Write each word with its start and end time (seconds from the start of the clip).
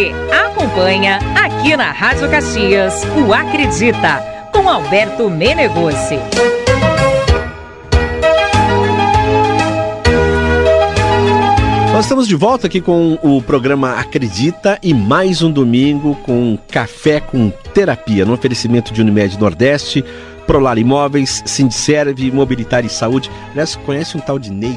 Você 0.00 0.14
acompanha 0.32 1.18
aqui 1.36 1.76
na 1.76 1.92
Rádio 1.92 2.30
Caxias 2.30 3.04
o 3.18 3.34
Acredita 3.34 4.48
com 4.50 4.66
Alberto 4.66 5.28
Menegossi. 5.28 6.18
Nós 11.92 12.06
estamos 12.06 12.26
de 12.26 12.34
volta 12.34 12.66
aqui 12.66 12.80
com 12.80 13.18
o 13.22 13.42
programa 13.42 13.92
Acredita 13.92 14.78
e 14.82 14.94
mais 14.94 15.42
um 15.42 15.50
domingo 15.50 16.14
com 16.22 16.56
café 16.70 17.20
com 17.20 17.50
terapia 17.74 18.24
no 18.24 18.32
oferecimento 18.32 18.94
de 18.94 19.02
Unimed 19.02 19.38
Nordeste, 19.38 20.02
Prolar 20.50 20.78
Imóveis, 20.78 21.44
Sindserve, 21.46 22.28
Mobilitar 22.32 22.84
e 22.84 22.88
Saúde. 22.88 23.30
Aliás, 23.52 23.76
conhece 23.76 24.16
um 24.16 24.20
tal 24.20 24.36
de 24.36 24.50
Ney 24.50 24.74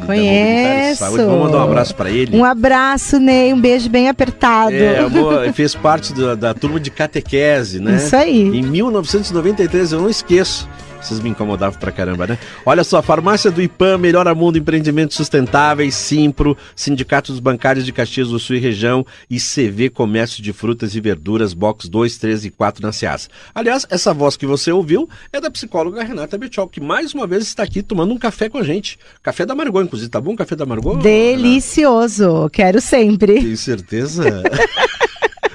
Mobilitar 0.00 0.90
e 0.90 0.96
Saúde? 0.96 1.24
Vamos 1.24 1.44
mandar 1.44 1.58
um 1.58 1.62
abraço 1.62 1.94
para 1.94 2.10
ele. 2.10 2.36
Um 2.36 2.44
abraço, 2.44 3.20
Ney, 3.20 3.54
um 3.54 3.60
beijo 3.60 3.88
bem 3.88 4.08
apertado. 4.08 4.74
É, 4.74 4.98
fez 5.54 5.76
parte 5.76 6.12
da, 6.12 6.34
da 6.34 6.52
turma 6.52 6.80
de 6.80 6.90
catequese, 6.90 7.78
né? 7.78 7.98
Isso 7.98 8.16
aí. 8.16 8.42
Em 8.42 8.62
1993, 8.62 9.92
eu 9.92 10.00
não 10.00 10.10
esqueço. 10.10 10.68
Vocês 11.02 11.20
me 11.20 11.30
incomodavam 11.30 11.78
pra 11.78 11.90
caramba, 11.90 12.26
né? 12.26 12.38
Olha 12.64 12.84
só, 12.84 13.02
farmácia 13.02 13.50
do 13.50 13.60
IPAM, 13.60 13.98
Melhora 13.98 14.34
Mundo 14.34 14.58
Empreendimentos 14.58 15.16
Sustentáveis, 15.16 15.94
Simpro, 15.94 16.56
Sindicatos 16.76 17.40
Bancários 17.40 17.84
de 17.84 17.92
Caxias 17.92 18.28
do 18.28 18.38
Sul 18.38 18.56
e 18.56 18.60
Região 18.60 19.04
e 19.28 19.38
CV 19.38 19.90
Comércio 19.90 20.42
de 20.42 20.52
Frutas 20.52 20.94
e 20.94 21.00
Verduras, 21.00 21.52
box 21.52 21.88
2, 21.88 22.16
3 22.18 22.44
e 22.44 22.50
4 22.50 22.82
na 22.82 22.92
Ceasa. 22.92 23.28
Aliás, 23.54 23.86
essa 23.90 24.14
voz 24.14 24.36
que 24.36 24.46
você 24.46 24.70
ouviu 24.70 25.08
é 25.32 25.40
da 25.40 25.50
psicóloga 25.50 26.02
Renata 26.04 26.38
Betchol, 26.38 26.68
que 26.68 26.80
mais 26.80 27.12
uma 27.14 27.26
vez 27.26 27.42
está 27.44 27.62
aqui 27.62 27.82
tomando 27.82 28.14
um 28.14 28.18
café 28.18 28.48
com 28.48 28.58
a 28.58 28.62
gente. 28.62 28.98
Café 29.22 29.44
da 29.44 29.54
Margot, 29.54 29.82
inclusive. 29.82 30.10
Tá 30.10 30.20
bom 30.20 30.36
café 30.36 30.54
da 30.54 30.64
Margot? 30.64 30.96
Delicioso. 30.96 32.24
Renata? 32.24 32.50
Quero 32.50 32.80
sempre. 32.80 33.42
Tem 33.42 33.56
certeza? 33.56 34.42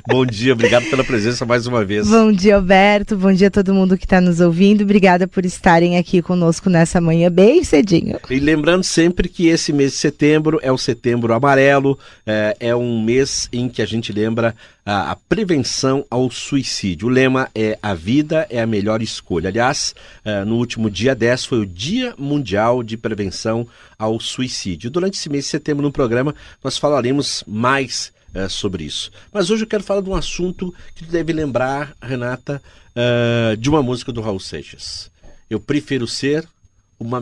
Bom 0.10 0.26
dia, 0.26 0.54
obrigado 0.54 0.90
pela 0.90 1.04
presença 1.04 1.46
mais 1.46 1.68
uma 1.68 1.84
vez. 1.84 2.08
Bom 2.08 2.32
dia, 2.32 2.56
Alberto. 2.56 3.18
Bom 3.18 3.34
dia 3.34 3.50
a 3.50 3.52
todo 3.52 3.74
mundo 3.74 3.98
que 3.98 4.06
está 4.06 4.22
nos 4.22 4.40
ouvindo. 4.40 4.86
Obrigada 4.86 5.28
por 5.28 5.44
estarem 5.44 5.98
aqui 5.98 6.22
conosco 6.22 6.70
nessa 6.70 7.02
manhã 7.02 7.30
bem 7.30 7.62
cedinho. 7.62 8.18
E 8.30 8.40
lembrando 8.40 8.86
sempre 8.86 9.28
que 9.28 9.50
esse 9.50 9.74
mês 9.74 9.92
de 9.92 9.98
setembro 9.98 10.62
é 10.64 10.72
o 10.72 10.78
setembro 10.78 11.34
amarelo, 11.34 12.00
é, 12.26 12.56
é 12.58 12.74
um 12.74 13.04
mês 13.04 13.50
em 13.52 13.68
que 13.68 13.82
a 13.82 13.86
gente 13.86 14.14
lembra 14.14 14.56
a, 14.86 15.12
a, 15.12 15.16
prevenção 15.18 16.06
ao 16.10 16.32
suicídio. 16.32 17.10
O 17.10 17.12
lema 17.12 17.50
é 17.54 17.78
a 17.84 17.94
vida 17.94 18.48
é 18.50 18.62
a 18.62 18.66
melhor 18.66 19.02
escolha. 19.02 19.50
Aliás, 19.50 19.94
é, 20.24 20.46
no 20.46 20.56
último 20.56 20.90
dia 20.90 21.14
10 21.14 21.44
foi 21.44 21.60
o 21.60 21.66
Dia 21.66 22.14
Mundial 22.18 22.82
de 22.82 22.96
Prevenção 22.96 23.68
ao 24.00 24.22
Suicídio. 24.22 24.90
Durante 24.90 25.16
esse 25.16 25.28
mês 25.28 25.44
de 25.44 25.50
setembro 25.50 25.84
no 25.84 25.92
programa 25.92 26.34
nós 26.64 26.78
falaremos 26.78 27.44
mais 27.46 28.16
é, 28.33 28.47
sobre 28.50 28.83
isso. 28.83 29.11
Mas 29.31 29.50
hoje 29.50 29.64
eu 29.64 29.67
quero 29.67 29.83
falar 29.83 30.02
de 30.02 30.09
um 30.09 30.16
assunto 30.16 30.73
que 30.95 31.06
tu 31.06 31.11
deve 31.11 31.33
lembrar, 31.33 31.94
Renata, 32.02 32.61
uh, 32.95 33.58
de 33.58 33.70
uma 33.70 33.81
música 33.83 34.11
do 34.11 34.22
Raul 34.22 34.39
Seixas. 34.39 35.09
Eu 35.50 35.59
prefiro 35.59 36.08
ser 36.08 36.48
uma 37.00 37.22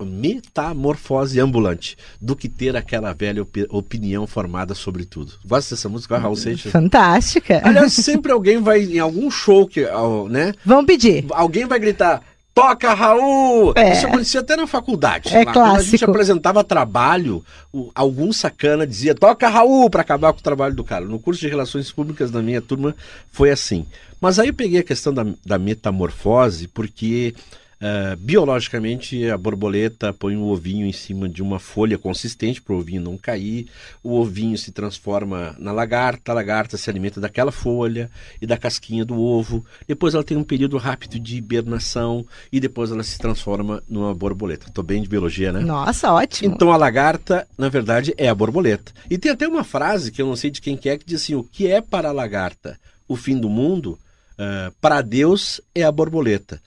metamorfose 0.00 1.40
ambulante 1.40 1.98
do 2.20 2.36
que 2.36 2.48
ter 2.48 2.76
aquela 2.76 3.12
velha 3.12 3.42
op 3.42 3.66
opinião 3.68 4.28
formada 4.28 4.74
sobre 4.74 5.04
tudo. 5.04 5.32
Gosta 5.44 5.74
dessa 5.74 5.88
música, 5.88 6.16
Raul 6.16 6.36
Seixas? 6.36 6.70
Fantástica. 6.70 7.60
Aliás, 7.64 7.92
sempre 7.92 8.30
alguém 8.30 8.62
vai 8.62 8.84
em 8.84 9.00
algum 9.00 9.28
show 9.30 9.66
que, 9.66 9.84
né? 10.30 10.54
Vamos 10.64 10.86
pedir. 10.86 11.24
Alguém 11.30 11.66
vai 11.66 11.80
gritar 11.80 12.22
Toca, 12.56 12.94
Raul! 12.94 13.74
É. 13.76 13.92
Isso 13.92 14.06
acontecia 14.06 14.40
até 14.40 14.56
na 14.56 14.66
faculdade. 14.66 15.28
É 15.28 15.44
lá, 15.44 15.52
clássico. 15.52 15.60
Quando 15.60 15.78
a 15.78 15.82
gente 15.82 16.04
apresentava 16.06 16.64
trabalho, 16.64 17.44
o, 17.70 17.90
algum 17.94 18.32
sacana 18.32 18.86
dizia 18.86 19.14
toca, 19.14 19.46
Raul, 19.46 19.90
para 19.90 20.00
acabar 20.00 20.32
com 20.32 20.38
o 20.38 20.42
trabalho 20.42 20.74
do 20.74 20.82
cara. 20.82 21.04
No 21.04 21.18
curso 21.18 21.42
de 21.42 21.48
Relações 21.48 21.92
Públicas 21.92 22.30
da 22.30 22.40
minha 22.40 22.62
turma 22.62 22.96
foi 23.30 23.50
assim. 23.50 23.84
Mas 24.18 24.38
aí 24.38 24.48
eu 24.48 24.54
peguei 24.54 24.80
a 24.80 24.82
questão 24.82 25.12
da, 25.12 25.26
da 25.44 25.58
metamorfose, 25.58 26.66
porque 26.68 27.34
Uh, 27.76 28.16
biologicamente, 28.16 29.28
a 29.28 29.36
borboleta 29.36 30.12
põe 30.12 30.34
o 30.36 30.40
um 30.40 30.48
ovinho 30.48 30.86
em 30.86 30.92
cima 30.92 31.28
de 31.28 31.42
uma 31.42 31.58
folha 31.58 31.98
consistente 31.98 32.60
para 32.62 32.74
o 32.74 32.78
ovinho 32.78 33.02
não 33.02 33.18
cair. 33.18 33.68
O 34.02 34.14
ovinho 34.14 34.56
se 34.56 34.72
transforma 34.72 35.54
na 35.58 35.72
lagarta, 35.72 36.32
a 36.32 36.34
lagarta 36.34 36.76
se 36.76 36.88
alimenta 36.88 37.20
daquela 37.20 37.52
folha 37.52 38.10
e 38.40 38.46
da 38.46 38.56
casquinha 38.56 39.04
do 39.04 39.20
ovo. 39.20 39.64
Depois 39.86 40.14
ela 40.14 40.24
tem 40.24 40.36
um 40.36 40.44
período 40.44 40.78
rápido 40.78 41.20
de 41.20 41.36
hibernação 41.36 42.26
e 42.50 42.58
depois 42.58 42.90
ela 42.90 43.02
se 43.02 43.18
transforma 43.18 43.82
numa 43.88 44.14
borboleta. 44.14 44.68
Estou 44.68 44.82
bem 44.82 45.02
de 45.02 45.08
biologia, 45.08 45.52
né? 45.52 45.60
Nossa, 45.60 46.12
ótimo. 46.12 46.54
Então 46.54 46.72
a 46.72 46.76
lagarta, 46.76 47.46
na 47.58 47.68
verdade, 47.68 48.14
é 48.16 48.28
a 48.28 48.34
borboleta. 48.34 48.92
E 49.10 49.18
tem 49.18 49.30
até 49.30 49.46
uma 49.46 49.64
frase 49.64 50.10
que 50.10 50.22
eu 50.22 50.26
não 50.26 50.36
sei 50.36 50.50
de 50.50 50.60
quem 50.62 50.76
que 50.76 50.88
é 50.88 50.96
que 50.96 51.04
diz 51.04 51.22
assim: 51.22 51.34
o 51.34 51.44
que 51.44 51.66
é 51.66 51.80
para 51.80 52.08
a 52.08 52.12
lagarta 52.12 52.78
o 53.08 53.16
fim 53.16 53.38
do 53.38 53.48
mundo, 53.48 53.98
uh, 54.38 54.72
para 54.80 55.02
Deus 55.02 55.60
é 55.74 55.82
a 55.82 55.92
borboleta. 55.92 56.60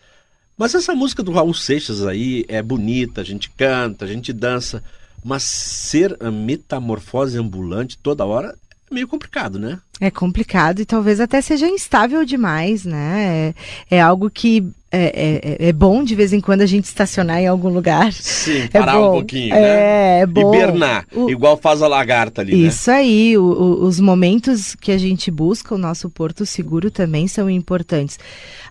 Mas 0.59 0.75
essa 0.75 0.93
música 0.93 1.23
do 1.23 1.31
Raul 1.31 1.53
Seixas 1.53 2.05
aí 2.05 2.43
é 2.49 2.61
bonita, 2.61 3.21
a 3.21 3.23
gente 3.23 3.49
canta, 3.49 4.03
a 4.03 4.07
gente 4.09 4.33
dança, 4.33 4.83
mas 5.23 5.41
ser 5.41 6.17
a 6.19 6.29
metamorfose 6.29 7.37
ambulante 7.37 7.97
toda 7.97 8.25
hora 8.25 8.53
é 8.91 8.93
meio 8.93 9.07
complicado, 9.07 9.57
né? 9.57 9.79
É 10.01 10.11
complicado 10.11 10.81
e 10.81 10.85
talvez 10.85 11.21
até 11.21 11.39
seja 11.39 11.65
instável 11.65 12.25
demais, 12.25 12.83
né? 12.83 13.53
É, 13.89 13.95
é 13.95 14.01
algo 14.01 14.29
que 14.29 14.69
é, 14.91 15.59
é, 15.61 15.69
é, 15.69 15.73
bom 15.73 16.03
de 16.03 16.15
vez 16.15 16.33
em 16.33 16.41
quando 16.41 16.61
a 16.61 16.65
gente 16.65 16.85
estacionar 16.85 17.39
em 17.39 17.47
algum 17.47 17.69
lugar. 17.69 18.11
Sim, 18.11 18.63
é 18.73 18.79
parar 18.79 18.99
um 18.99 19.11
pouquinho, 19.11 19.53
é, 19.53 19.59
né? 19.59 20.19
É 20.21 20.25
bom. 20.25 20.53
Hibernar, 20.53 21.05
o... 21.13 21.29
igual 21.29 21.57
faz 21.57 21.83
a 21.83 21.87
lagarta 21.87 22.41
ali, 22.41 22.53
né? 22.53 22.67
Isso 22.67 22.89
né? 22.89 22.97
aí, 22.97 23.37
o, 23.37 23.43
o, 23.43 23.85
os 23.85 23.99
momentos 23.99 24.75
que 24.75 24.91
a 24.91 24.97
gente 24.97 25.29
busca, 25.29 25.75
o 25.75 25.77
nosso 25.77 26.09
porto 26.09 26.43
seguro 26.43 26.89
também 26.89 27.27
são 27.27 27.49
importantes. 27.49 28.17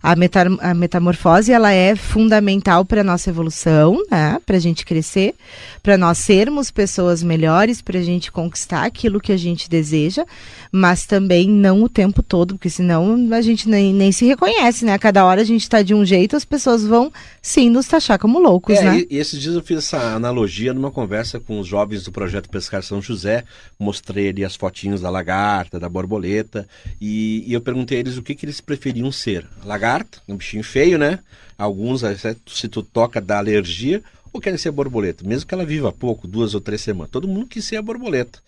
A, 0.03 0.15
meta, 0.17 0.47
a 0.61 0.75
metamorfose, 0.75 1.53
ela 1.53 1.73
é 1.73 1.95
fundamental 1.95 2.85
para 2.85 3.01
a 3.01 3.05
nossa 3.05 3.31
evolução, 3.31 4.03
né? 4.11 4.39
Para 4.45 4.57
a 4.57 4.61
gente 4.61 4.85
crescer, 4.85 5.35
para 5.83 5.97
nós 5.97 6.19
sermos 6.19 6.71
pessoas 6.71 7.23
melhores, 7.23 7.81
para 7.81 7.99
a 7.99 8.03
gente 8.03 8.31
conquistar 8.33 8.85
aquilo 8.85 9.21
que 9.21 9.33
a 9.33 9.37
gente 9.37 9.69
deseja, 9.69 10.25
mas 10.71 11.07
também 11.07 11.49
não 11.49 11.83
o 11.83 11.89
tempo 11.89 12.23
todo, 12.23 12.55
porque 12.55 12.71
senão 12.71 13.29
a 13.33 13.41
gente 13.41 13.69
nem, 13.69 13.93
nem 13.93 14.11
se 14.11 14.25
reconhece, 14.27 14.85
né? 14.85 14.95
A 14.95 14.99
cada 14.99 15.25
hora 15.25 15.41
a 15.41 15.45
gente 15.45 15.63
está 15.63 15.83
de 15.83 15.95
um 15.95 16.05
jeito, 16.09 16.35
as 16.35 16.45
pessoas 16.45 16.85
vão 16.85 17.13
sim 17.41 17.71
nos 17.71 17.87
taxar 17.87 18.19
como 18.19 18.39
loucos, 18.39 18.77
é, 18.77 18.83
né? 18.83 18.99
E, 19.01 19.17
e 19.17 19.19
esses 19.19 19.41
dias 19.41 19.55
eu 19.55 19.63
fiz 19.63 19.79
essa 19.79 20.15
analogia 20.15 20.75
numa 20.75 20.91
conversa 20.91 21.39
com 21.39 21.61
os 21.61 21.67
jovens 21.67 22.05
do 22.05 22.11
projeto 22.13 22.49
Pescar 22.49 22.83
São 22.83 23.01
José, 23.01 23.45
mostrei 23.79 24.31
ali 24.31 24.45
as 24.45 24.57
fotinhos 24.57 25.01
da 25.01 25.11
lagarta, 25.11 25.79
da 25.79 25.89
borboleta, 25.89 26.67
e, 27.01 27.45
e 27.47 27.53
eu 27.53 27.61
perguntei 27.61 27.99
a 27.99 28.01
eles 28.01 28.17
o 28.17 28.23
que, 28.23 28.35
que 28.35 28.47
eles 28.47 28.61
preferiam 28.61 29.13
ser. 29.13 29.47
Lagarta, 29.65 30.19
um 30.27 30.37
bichinho 30.37 30.65
feio, 30.65 30.99
né? 30.99 31.19
Alguns, 31.57 32.03
se 32.47 32.69
tu 32.69 32.83
toca, 32.83 33.21
dá 33.21 33.39
alergia, 33.39 34.03
ou 34.33 34.41
querem 34.41 34.59
ser 34.59 34.71
borboleta, 34.71 35.27
mesmo 35.27 35.47
que 35.47 35.55
ela 35.55 35.65
viva 35.65 35.93
pouco, 35.93 36.29
duas 36.29 36.55
ou 36.55 36.61
três 36.61 36.81
semanas. 36.81 37.11
Todo 37.11 37.29
mundo 37.29 37.47
quis 37.47 37.65
ser 37.65 37.77
a 37.77 37.83
borboleta. 37.83 38.39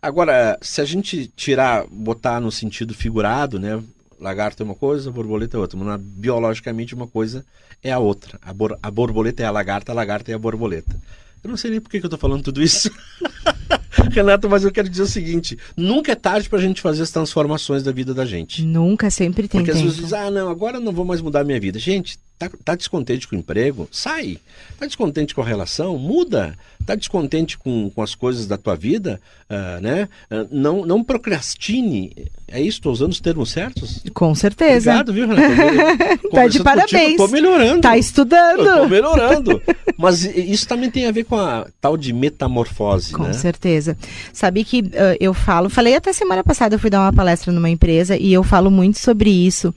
Agora, 0.00 0.58
se 0.60 0.80
a 0.80 0.84
gente 0.84 1.30
tirar, 1.34 1.86
botar 1.90 2.40
no 2.40 2.52
sentido 2.52 2.94
figurado, 2.94 3.58
né? 3.58 3.82
Lagarto 4.20 4.62
é 4.62 4.66
uma 4.66 4.74
coisa, 4.74 5.10
borboleta 5.10 5.56
é 5.56 5.60
outra. 5.60 5.78
Mas 5.78 6.00
biologicamente 6.00 6.94
uma 6.94 7.06
coisa 7.06 7.44
é 7.82 7.92
a 7.92 7.98
outra. 7.98 8.38
A, 8.42 8.52
bor 8.52 8.78
a 8.82 8.90
borboleta 8.90 9.42
é 9.42 9.46
a 9.46 9.50
lagarta, 9.50 9.92
a 9.92 9.94
lagarta 9.94 10.30
é 10.30 10.34
a 10.34 10.38
borboleta. 10.38 11.00
Eu 11.42 11.50
não 11.50 11.56
sei 11.56 11.70
nem 11.70 11.80
por 11.80 11.90
que, 11.90 12.00
que 12.00 12.06
eu 12.06 12.08
estou 12.08 12.18
falando 12.18 12.42
tudo 12.42 12.62
isso. 12.62 12.90
Renato, 14.10 14.48
mas 14.48 14.64
eu 14.64 14.72
quero 14.72 14.88
dizer 14.88 15.02
o 15.02 15.06
seguinte: 15.06 15.58
nunca 15.76 16.12
é 16.12 16.14
tarde 16.14 16.48
para 16.48 16.58
a 16.58 16.62
gente 16.62 16.80
fazer 16.80 17.02
as 17.02 17.10
transformações 17.10 17.82
da 17.82 17.92
vida 17.92 18.14
da 18.14 18.24
gente. 18.24 18.62
Nunca, 18.62 19.10
sempre 19.10 19.48
tem 19.48 19.60
Porque 19.60 19.72
tempo. 19.72 19.86
às 19.86 19.96
vezes 19.96 20.12
ah, 20.12 20.30
não, 20.30 20.48
agora 20.48 20.80
não 20.80 20.92
vou 20.92 21.04
mais 21.04 21.20
mudar 21.20 21.40
a 21.40 21.44
minha 21.44 21.60
vida. 21.60 21.78
Gente, 21.78 22.18
tá, 22.38 22.50
tá 22.64 22.74
descontente 22.74 23.26
com 23.26 23.36
o 23.36 23.38
emprego? 23.38 23.88
Sai. 23.90 24.38
Tá 24.78 24.86
descontente 24.86 25.34
com 25.34 25.42
a 25.42 25.44
relação? 25.44 25.98
Muda. 25.98 26.56
Tá 26.84 26.94
descontente 26.94 27.58
com, 27.58 27.90
com 27.90 28.02
as 28.02 28.14
coisas 28.14 28.46
da 28.46 28.56
tua 28.56 28.76
vida? 28.76 29.20
Uh, 29.50 29.80
né? 29.80 30.08
Uh, 30.30 30.48
não, 30.50 30.86
não 30.86 31.02
procrastine. 31.02 32.12
É 32.46 32.60
isso? 32.60 32.78
Estou 32.78 32.92
usando 32.92 33.12
os 33.12 33.20
termos 33.20 33.50
certos? 33.50 34.04
Com 34.14 34.34
certeza. 34.34 34.92
Obrigado, 34.92 35.12
viu, 35.12 35.26
Renato? 35.26 36.28
tá 36.30 36.46
de 36.46 36.62
parabéns. 36.62 37.12
Estou 37.12 37.28
melhorando. 37.28 37.80
Tá 37.80 37.98
estudando. 37.98 38.60
Estou 38.60 38.88
melhorando. 38.88 39.62
Mas 39.98 40.24
isso 40.24 40.68
também 40.68 40.90
tem 40.90 41.06
a 41.06 41.12
ver 41.12 41.24
com 41.24 41.36
a 41.36 41.66
tal 41.80 41.96
de 41.96 42.12
metamorfose, 42.12 43.12
com 43.12 43.24
né? 43.24 43.32
certeza. 43.32 43.96
Sabe 44.32 44.62
que 44.62 44.80
uh, 44.80 45.16
eu 45.18 45.32
falo, 45.32 45.70
falei 45.70 45.96
até 45.96 46.12
semana 46.12 46.44
passada, 46.44 46.74
eu 46.74 46.78
fui 46.78 46.90
dar 46.90 47.00
uma 47.00 47.12
palestra 47.12 47.50
numa 47.50 47.70
empresa 47.70 48.16
e 48.16 48.32
eu 48.32 48.44
falo 48.44 48.70
muito 48.70 48.98
sobre 48.98 49.30
isso. 49.30 49.74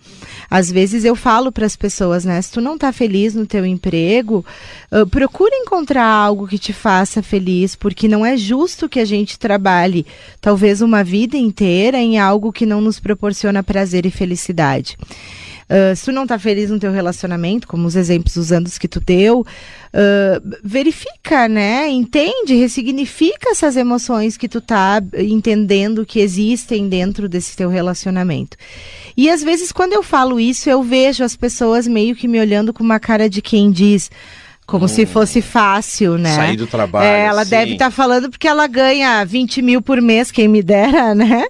Às 0.49 0.71
vezes 0.71 1.05
eu 1.05 1.15
falo 1.15 1.51
para 1.51 1.65
as 1.65 1.75
pessoas, 1.75 2.25
né? 2.25 2.41
Se 2.41 2.51
tu 2.51 2.61
não 2.61 2.77
tá 2.77 2.91
feliz 2.91 3.35
no 3.35 3.45
teu 3.45 3.65
emprego, 3.65 4.45
uh, 4.91 5.05
procura 5.07 5.55
encontrar 5.55 6.05
algo 6.05 6.47
que 6.47 6.57
te 6.57 6.73
faça 6.73 7.21
feliz, 7.21 7.75
porque 7.75 8.07
não 8.07 8.25
é 8.25 8.35
justo 8.35 8.89
que 8.89 8.99
a 8.99 9.05
gente 9.05 9.37
trabalhe 9.37 10.05
talvez 10.41 10.81
uma 10.81 11.03
vida 11.03 11.37
inteira 11.37 11.97
em 11.97 12.17
algo 12.17 12.51
que 12.51 12.65
não 12.65 12.81
nos 12.81 12.99
proporciona 12.99 13.63
prazer 13.63 14.05
e 14.05 14.11
felicidade. 14.11 14.97
Uh, 15.69 15.95
se 15.95 16.05
tu 16.05 16.11
não 16.11 16.25
tá 16.25 16.39
feliz 16.39 16.71
no 16.71 16.79
teu 16.79 16.91
relacionamento, 16.91 17.67
como 17.67 17.85
os 17.85 17.95
exemplos 17.95 18.35
usando 18.37 18.65
os 18.65 18.79
que 18.79 18.87
tu 18.87 18.99
deu, 18.99 19.41
uh, 19.41 20.57
verifica, 20.63 21.47
né? 21.47 21.87
Entende, 21.87 22.55
ressignifica 22.55 23.51
essas 23.51 23.77
emoções 23.77 24.35
que 24.35 24.49
tu 24.49 24.59
tá 24.61 24.99
entendendo 25.15 26.05
que 26.05 26.19
existem 26.19 26.89
dentro 26.89 27.29
desse 27.29 27.55
teu 27.55 27.69
relacionamento. 27.69 28.57
E 29.15 29.29
às 29.29 29.43
vezes, 29.43 29.71
quando 29.71 29.93
eu 29.93 30.01
falo 30.01 30.39
isso, 30.39 30.69
eu 30.69 30.81
vejo 30.81 31.23
as 31.23 31.35
pessoas 31.35 31.87
meio 31.87 32.15
que 32.15 32.27
me 32.27 32.39
olhando 32.39 32.73
com 32.73 32.83
uma 32.83 32.99
cara 32.99 33.29
de 33.29 33.41
quem 33.41 33.71
diz. 33.71 34.09
Como 34.69 34.85
hum. 34.85 34.87
se 34.87 35.07
fosse 35.07 35.41
fácil, 35.41 36.15
né? 36.17 36.35
Sair 36.35 36.55
do 36.55 36.67
trabalho. 36.67 37.05
É, 37.05 37.25
ela 37.25 37.43
sim. 37.43 37.49
deve 37.49 37.71
estar 37.73 37.85
tá 37.85 37.91
falando 37.91 38.29
porque 38.29 38.47
ela 38.47 38.67
ganha 38.67 39.25
20 39.25 39.63
mil 39.63 39.81
por 39.81 39.99
mês, 39.99 40.29
quem 40.29 40.47
me 40.47 40.61
dera, 40.61 41.13
né? 41.15 41.45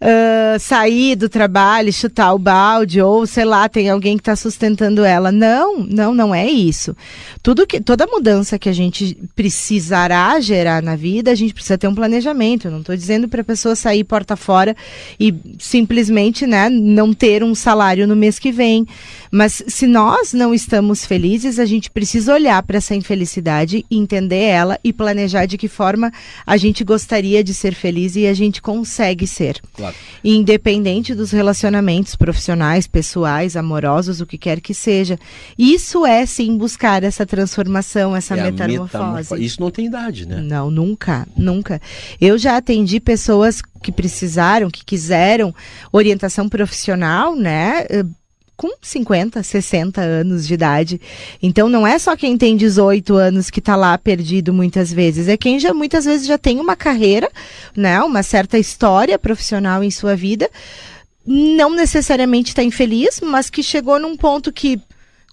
Uh, 0.00 0.58
sair 0.58 1.14
do 1.14 1.28
trabalho, 1.28 1.92
chutar 1.92 2.32
o 2.32 2.38
balde, 2.38 3.02
ou 3.02 3.26
sei 3.26 3.44
lá, 3.44 3.68
tem 3.68 3.90
alguém 3.90 4.16
que 4.16 4.22
está 4.22 4.34
sustentando 4.34 5.04
ela. 5.04 5.30
Não, 5.30 5.80
não, 5.80 6.14
não 6.14 6.34
é 6.34 6.48
isso. 6.48 6.96
Tudo 7.42 7.66
que, 7.66 7.82
toda 7.82 8.06
mudança 8.06 8.58
que 8.58 8.70
a 8.70 8.72
gente 8.72 9.18
precisará 9.36 10.40
gerar 10.40 10.82
na 10.82 10.96
vida, 10.96 11.30
a 11.30 11.34
gente 11.34 11.52
precisa 11.52 11.76
ter 11.76 11.86
um 11.86 11.94
planejamento. 11.94 12.68
Eu 12.68 12.70
não 12.70 12.80
estou 12.80 12.96
dizendo 12.96 13.28
para 13.28 13.42
a 13.42 13.44
pessoa 13.44 13.76
sair 13.76 14.04
porta 14.04 14.36
fora 14.36 14.74
e 15.20 15.34
simplesmente, 15.58 16.46
né, 16.46 16.70
não 16.70 17.12
ter 17.12 17.44
um 17.44 17.54
salário 17.54 18.06
no 18.06 18.16
mês 18.16 18.38
que 18.38 18.50
vem. 18.50 18.86
Mas 19.30 19.62
se 19.66 19.86
nós 19.86 20.32
não 20.32 20.54
estamos 20.54 21.04
felizes, 21.04 21.58
a 21.58 21.66
gente 21.66 21.90
precisa 21.90 22.32
olhar 22.32 22.53
olhar 22.54 22.62
para 22.62 22.76
essa 22.78 22.94
infelicidade, 22.94 23.84
entender 23.90 24.42
ela 24.42 24.78
e 24.84 24.92
planejar 24.92 25.46
de 25.46 25.58
que 25.58 25.68
forma 25.68 26.12
a 26.46 26.56
gente 26.56 26.84
gostaria 26.84 27.42
de 27.42 27.52
ser 27.52 27.74
feliz 27.74 28.16
e 28.16 28.26
a 28.26 28.34
gente 28.34 28.62
consegue 28.62 29.26
ser. 29.26 29.60
Claro. 29.74 29.94
Independente 30.22 31.14
dos 31.14 31.32
relacionamentos 31.32 32.14
profissionais, 32.14 32.86
pessoais, 32.86 33.56
amorosos, 33.56 34.20
o 34.20 34.26
que 34.26 34.38
quer 34.38 34.60
que 34.60 34.72
seja. 34.72 35.18
Isso 35.58 36.06
é 36.06 36.24
sim 36.26 36.56
buscar 36.56 37.02
essa 37.02 37.26
transformação, 37.26 38.14
essa 38.14 38.36
é 38.36 38.50
metamorfose. 38.50 39.44
Isso 39.44 39.60
não 39.60 39.70
tem 39.70 39.86
idade, 39.86 40.26
né? 40.26 40.40
Não, 40.40 40.70
nunca, 40.70 41.26
nunca. 41.36 41.80
Eu 42.20 42.38
já 42.38 42.56
atendi 42.56 43.00
pessoas 43.00 43.60
que 43.82 43.92
precisaram, 43.92 44.70
que 44.70 44.84
quiseram 44.84 45.54
orientação 45.92 46.48
profissional, 46.48 47.34
né? 47.36 47.84
Com 48.56 48.70
50, 48.80 49.42
60 49.42 50.00
anos 50.00 50.46
de 50.46 50.54
idade. 50.54 51.00
Então 51.42 51.68
não 51.68 51.86
é 51.86 51.98
só 51.98 52.16
quem 52.16 52.36
tem 52.36 52.56
18 52.56 53.14
anos 53.14 53.50
que 53.50 53.58
está 53.58 53.76
lá 53.76 53.96
perdido 53.98 54.52
muitas 54.52 54.92
vezes, 54.92 55.28
é 55.28 55.36
quem 55.36 55.58
já 55.58 55.74
muitas 55.74 56.04
vezes 56.04 56.26
já 56.26 56.38
tem 56.38 56.60
uma 56.60 56.76
carreira, 56.76 57.30
né, 57.76 58.00
uma 58.02 58.22
certa 58.22 58.58
história 58.58 59.18
profissional 59.18 59.82
em 59.82 59.90
sua 59.90 60.14
vida, 60.14 60.48
não 61.26 61.74
necessariamente 61.74 62.50
está 62.50 62.62
infeliz, 62.62 63.20
mas 63.20 63.48
que 63.48 63.62
chegou 63.62 63.98
num 63.98 64.16
ponto 64.16 64.52
que, 64.52 64.80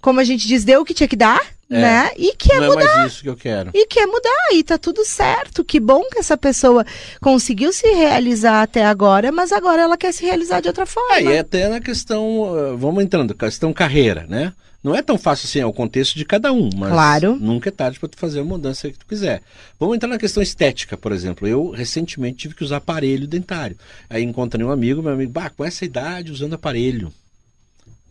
como 0.02 0.20
a 0.20 0.24
gente 0.24 0.48
diz, 0.48 0.64
deu 0.64 0.82
o 0.82 0.86
que 0.86 0.94
tinha 0.94 1.08
que 1.08 1.16
dar, 1.16 1.42
é, 1.72 1.82
né? 1.82 2.12
E 2.18 2.36
quer 2.36 2.60
não 2.60 2.68
mudar. 2.68 2.82
É 2.82 2.96
mais 2.98 3.14
isso 3.14 3.24
que 3.24 3.30
eu 3.30 3.36
quero. 3.36 3.72
E 3.74 3.86
quer 3.88 4.06
mudar, 4.06 4.54
e 4.54 4.64
tá 4.64 4.78
tudo 4.78 5.06
certo. 5.06 5.64
Que 5.64 5.80
bom 5.80 6.04
que 6.12 6.20
essa 6.20 6.38
pessoa 6.38 6.86
conseguiu 7.22 7.72
se 7.72 7.88
realizar 7.88 8.62
até 8.62 8.86
agora, 8.86 9.32
mas 9.32 9.52
agora 9.52 9.82
ela 9.82 9.98
quer 9.98 10.12
se 10.12 10.26
realizar 10.26 10.60
de 10.60 10.68
outra 10.68 10.86
forma. 10.86 11.16
É, 11.16 11.24
e 11.24 11.38
até 11.38 11.70
na 11.70 11.80
questão, 11.80 12.78
vamos 12.78 13.04
entrando, 13.04 13.34
questão 13.34 13.72
carreira, 13.72 14.26
né? 14.28 14.54
Não 14.84 14.96
é 14.96 15.02
tão 15.04 15.16
fácil 15.16 15.46
assim, 15.46 15.60
é 15.60 15.66
o 15.66 15.72
contexto 15.72 16.18
de 16.18 16.26
cada 16.26 16.52
um, 16.52 16.68
mas 16.76 16.92
claro. 16.92 17.38
nunca 17.40 17.70
é 17.70 17.72
tarde 17.72 18.00
para 18.00 18.10
tu 18.10 18.18
fazer 18.18 18.40
a 18.40 18.44
mudança 18.44 18.90
que 18.90 18.98
tu 18.98 19.06
quiser. 19.06 19.44
Vamos 19.80 19.96
entrar 19.96 20.10
na 20.10 20.18
questão 20.18 20.42
estética, 20.42 20.98
por 20.98 21.12
exemplo. 21.12 21.48
Eu 21.48 21.70
recentemente 21.70 22.38
tive 22.40 22.56
que 22.56 22.64
usar 22.64 22.78
aparelho 22.78 23.28
dentário. 23.28 23.78
Aí 24.10 24.24
encontrei 24.24 24.66
um 24.66 24.72
amigo, 24.72 25.04
meu 25.04 25.14
amigo, 25.14 25.32
bah, 25.32 25.52
com 25.52 25.64
essa 25.64 25.86
idade 25.86 26.32
usando 26.32 26.56
aparelho. 26.56 27.14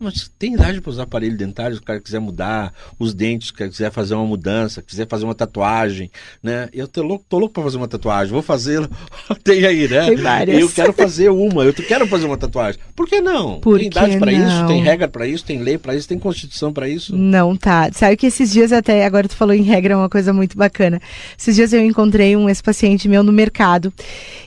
Mas 0.01 0.31
tem 0.39 0.55
idade 0.55 0.81
para 0.81 0.89
usar 0.89 1.03
aparelho 1.03 1.37
dentário, 1.37 1.75
se 1.75 1.81
o 1.81 1.85
cara 1.85 2.01
quiser 2.01 2.19
mudar 2.19 2.73
os 2.97 3.13
dentes, 3.13 3.49
se 3.49 3.53
quiser 3.53 3.91
fazer 3.91 4.15
uma 4.15 4.25
mudança, 4.25 4.81
quiser 4.81 5.07
fazer 5.07 5.25
uma 5.25 5.35
tatuagem, 5.35 6.09
né? 6.41 6.67
Eu 6.73 6.87
tô 6.87 7.03
louco, 7.03 7.23
tô 7.29 7.37
louco 7.37 7.53
para 7.53 7.63
fazer 7.63 7.77
uma 7.77 7.87
tatuagem, 7.87 8.33
vou 8.33 8.41
fazer, 8.41 8.89
tem 9.43 9.63
aí, 9.63 9.87
né? 9.87 10.07
Tem 10.07 10.17
várias. 10.17 10.59
Eu 10.59 10.69
quero 10.69 10.91
fazer 10.91 11.29
uma, 11.29 11.63
eu 11.63 11.73
quero 11.73 12.07
fazer 12.07 12.25
uma 12.25 12.35
tatuagem. 12.35 12.81
Por 12.95 13.07
que 13.07 13.21
não? 13.21 13.59
Por 13.59 13.77
tem 13.77 13.87
idade 13.87 14.17
para 14.17 14.31
isso, 14.33 14.67
tem 14.67 14.81
regra 14.81 15.07
para 15.07 15.27
isso, 15.27 15.45
tem 15.45 15.59
lei 15.59 15.77
para 15.77 15.95
isso, 15.95 16.07
tem 16.07 16.17
constituição 16.17 16.73
para 16.73 16.89
isso. 16.89 17.15
Não 17.15 17.55
tá. 17.55 17.91
Sabe 17.93 18.17
que 18.17 18.25
esses 18.25 18.51
dias 18.51 18.73
até, 18.73 19.05
agora 19.05 19.27
tu 19.27 19.35
falou 19.35 19.53
em 19.53 19.61
regra, 19.61 19.93
é 19.93 19.97
uma 19.97 20.09
coisa 20.09 20.33
muito 20.33 20.57
bacana. 20.57 20.99
Esses 21.37 21.55
dias 21.55 21.73
eu 21.73 21.85
encontrei 21.85 22.35
um 22.35 22.49
ex-paciente 22.49 23.07
meu 23.07 23.21
no 23.21 23.31
mercado 23.31 23.93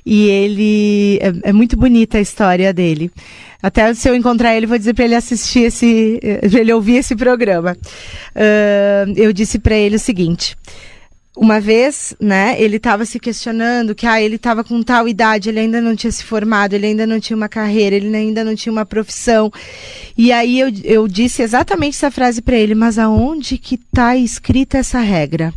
e 0.04 0.26
ele, 0.26 1.18
é, 1.22 1.50
é 1.50 1.52
muito 1.52 1.76
bonita 1.76 2.18
a 2.18 2.20
história 2.20 2.72
dele. 2.72 3.08
Até 3.64 3.94
se 3.94 4.06
eu 4.06 4.14
encontrar 4.14 4.54
ele, 4.54 4.66
vou 4.66 4.76
dizer 4.76 4.92
para 4.92 5.06
ele 5.06 5.14
assistir 5.14 5.60
esse, 5.60 6.20
pra 6.50 6.60
ele 6.60 6.70
ouvir 6.70 6.96
esse 6.96 7.16
programa. 7.16 7.74
Uh, 8.36 9.10
eu 9.16 9.32
disse 9.32 9.58
para 9.58 9.74
ele 9.74 9.96
o 9.96 9.98
seguinte. 9.98 10.54
Uma 11.34 11.58
vez, 11.60 12.14
né, 12.20 12.56
ele 12.58 12.76
estava 12.76 13.06
se 13.06 13.18
questionando 13.18 13.94
que 13.94 14.06
ah, 14.06 14.20
ele 14.20 14.36
estava 14.36 14.62
com 14.62 14.82
tal 14.82 15.08
idade, 15.08 15.48
ele 15.48 15.60
ainda 15.60 15.80
não 15.80 15.96
tinha 15.96 16.12
se 16.12 16.22
formado, 16.22 16.74
ele 16.74 16.88
ainda 16.88 17.06
não 17.06 17.18
tinha 17.18 17.34
uma 17.34 17.48
carreira, 17.48 17.96
ele 17.96 18.14
ainda 18.14 18.44
não 18.44 18.54
tinha 18.54 18.70
uma 18.70 18.84
profissão. 18.84 19.50
E 20.14 20.30
aí 20.30 20.60
eu, 20.60 20.70
eu 20.84 21.08
disse 21.08 21.40
exatamente 21.40 21.96
essa 21.96 22.10
frase 22.10 22.42
para 22.42 22.56
ele, 22.56 22.74
mas 22.74 22.98
aonde 22.98 23.56
que 23.56 23.76
está 23.76 24.14
escrita 24.14 24.76
essa 24.76 25.00
regra? 25.00 25.54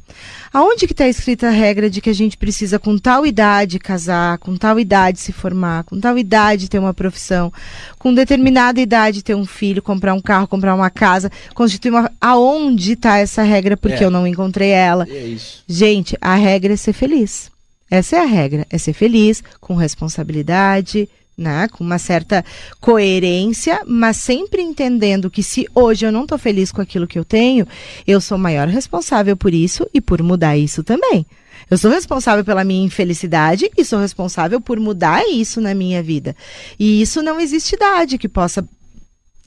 Aonde 0.57 0.87
que 0.87 0.93
está 0.93 1.07
escrita 1.07 1.49
a 1.49 1.51
regra 1.51 1.87
de 1.87 2.01
que 2.01 2.09
a 2.09 2.13
gente 2.13 2.35
precisa 2.35 2.79
com 2.79 2.97
tal 2.97 3.27
idade 3.27 3.77
casar, 3.77 4.39
com 4.39 4.57
tal 4.57 4.79
idade 4.79 5.19
se 5.19 5.31
formar, 5.31 5.83
com 5.83 5.99
tal 5.99 6.17
idade 6.17 6.67
ter 6.67 6.79
uma 6.79 6.95
profissão, 6.95 7.53
com 7.99 8.11
determinada 8.11 8.81
idade 8.81 9.23
ter 9.23 9.35
um 9.35 9.45
filho, 9.45 9.83
comprar 9.83 10.15
um 10.15 10.19
carro, 10.19 10.47
comprar 10.47 10.73
uma 10.73 10.89
casa, 10.89 11.31
constituir 11.53 11.91
uma... 11.91 12.11
Aonde 12.19 12.93
está 12.93 13.19
essa 13.19 13.43
regra? 13.43 13.77
Porque 13.77 14.03
É. 14.03 14.05
eu 14.05 14.09
não 14.09 14.25
encontrei 14.25 14.71
ela. 14.71 15.05
É. 15.07 15.35
Gente, 15.67 16.17
a 16.19 16.33
regra 16.33 16.73
é 16.73 16.75
ser 16.75 16.93
feliz. 16.93 17.51
Essa 17.87 18.15
é 18.15 18.19
a 18.21 18.25
regra, 18.25 18.65
é 18.71 18.79
ser 18.79 18.93
feliz, 18.93 19.43
com 19.61 19.75
responsabilidade, 19.75 21.07
né, 21.37 21.67
com 21.67 21.83
uma 21.83 21.99
certa 21.99 22.43
coerência, 22.81 23.81
mas 23.85 24.17
sempre 24.17 24.61
entendendo 24.61 25.29
que 25.29 25.43
se 25.43 25.67
hoje 25.75 26.05
eu 26.05 26.11
não 26.11 26.23
estou 26.23 26.37
feliz 26.37 26.71
com 26.71 26.81
aquilo 26.81 27.05
que 27.05 27.19
eu 27.19 27.23
tenho, 27.23 27.67
eu 28.07 28.19
sou 28.19 28.39
maior 28.39 28.67
responsável 28.67 29.37
por 29.37 29.53
isso 29.53 29.87
e 29.93 30.01
por 30.01 30.23
mudar 30.23 30.57
isso 30.57 30.83
também. 30.83 31.25
Eu 31.69 31.77
sou 31.77 31.91
responsável 31.91 32.43
pela 32.43 32.63
minha 32.63 32.85
infelicidade 32.85 33.69
e 33.77 33.85
sou 33.85 33.99
responsável 33.99 34.59
por 34.59 34.79
mudar 34.79 35.27
isso 35.29 35.61
na 35.61 35.75
minha 35.75 36.01
vida. 36.01 36.35
E 36.79 37.01
isso 37.01 37.21
não 37.21 37.39
existe 37.39 37.75
idade 37.75 38.17
que 38.17 38.29
possa 38.29 38.67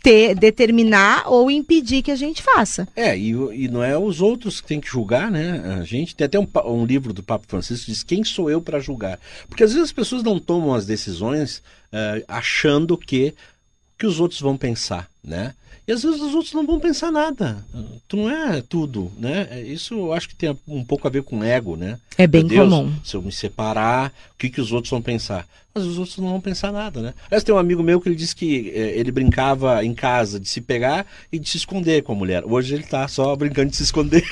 ter, 0.02 0.34
determinar 0.34 1.24
ou 1.26 1.50
impedir 1.50 2.02
que 2.02 2.10
a 2.10 2.16
gente 2.16 2.42
faça. 2.42 2.88
É, 2.96 3.16
e, 3.16 3.30
e 3.30 3.68
não 3.68 3.82
é 3.82 3.98
os 3.98 4.20
outros 4.20 4.60
que 4.60 4.68
tem 4.68 4.80
que 4.80 4.88
julgar, 4.88 5.30
né? 5.30 5.76
A 5.80 5.84
gente 5.84 6.14
tem 6.14 6.24
até 6.24 6.38
um, 6.38 6.46
um 6.66 6.84
livro 6.84 7.12
do 7.12 7.22
Papa 7.22 7.44
Francisco 7.48 7.86
que 7.86 7.92
diz 7.92 8.02
quem 8.02 8.24
sou 8.24 8.50
eu 8.50 8.60
para 8.60 8.80
julgar. 8.80 9.18
Porque 9.48 9.62
às 9.62 9.72
vezes 9.72 9.88
as 9.88 9.92
pessoas 9.92 10.22
não 10.22 10.38
tomam 10.38 10.74
as 10.74 10.86
decisões 10.86 11.62
eh, 11.92 12.24
achando 12.28 12.96
que 12.96 13.34
que 13.98 14.06
os 14.06 14.18
outros 14.18 14.40
vão 14.40 14.56
pensar, 14.56 15.10
né? 15.22 15.54
E 15.86 15.92
às 15.92 16.02
vezes 16.02 16.20
os 16.20 16.34
outros 16.34 16.54
não 16.54 16.64
vão 16.64 16.80
pensar 16.80 17.10
nada. 17.10 17.64
Tu 18.08 18.16
não 18.16 18.30
é 18.30 18.62
tudo, 18.62 19.12
né? 19.18 19.60
Isso 19.62 19.92
eu 19.92 20.12
acho 20.12 20.28
que 20.28 20.36
tem 20.36 20.56
um 20.66 20.84
pouco 20.84 21.06
a 21.06 21.10
ver 21.10 21.22
com 21.22 21.44
ego, 21.44 21.76
né? 21.76 21.98
É 22.16 22.26
bem 22.26 22.46
Deus, 22.46 22.70
comum. 22.70 22.92
Se 23.04 23.16
eu 23.16 23.20
me 23.20 23.32
separar, 23.32 24.12
o 24.32 24.38
que, 24.38 24.48
que 24.48 24.60
os 24.60 24.72
outros 24.72 24.90
vão 24.90 25.02
pensar? 25.02 25.46
Mas 25.74 25.84
os 25.84 25.98
outros 25.98 26.16
não 26.18 26.30
vão 26.30 26.40
pensar 26.40 26.72
nada, 26.72 27.02
né? 27.02 27.14
Aliás, 27.26 27.44
tem 27.44 27.54
um 27.54 27.58
amigo 27.58 27.82
meu 27.82 28.00
que 28.00 28.08
ele 28.08 28.16
disse 28.16 28.34
que 28.34 28.70
eh, 28.74 28.98
ele 28.98 29.12
brincava 29.12 29.84
em 29.84 29.92
casa 29.92 30.40
de 30.40 30.48
se 30.48 30.60
pegar 30.60 31.04
e 31.30 31.38
de 31.38 31.48
se 31.48 31.56
esconder 31.56 32.02
com 32.02 32.12
a 32.12 32.16
mulher. 32.16 32.44
Hoje 32.46 32.74
ele 32.74 32.84
tá 32.84 33.06
só 33.06 33.34
brincando 33.36 33.70
de 33.70 33.76
se 33.76 33.82
esconder. 33.82 34.24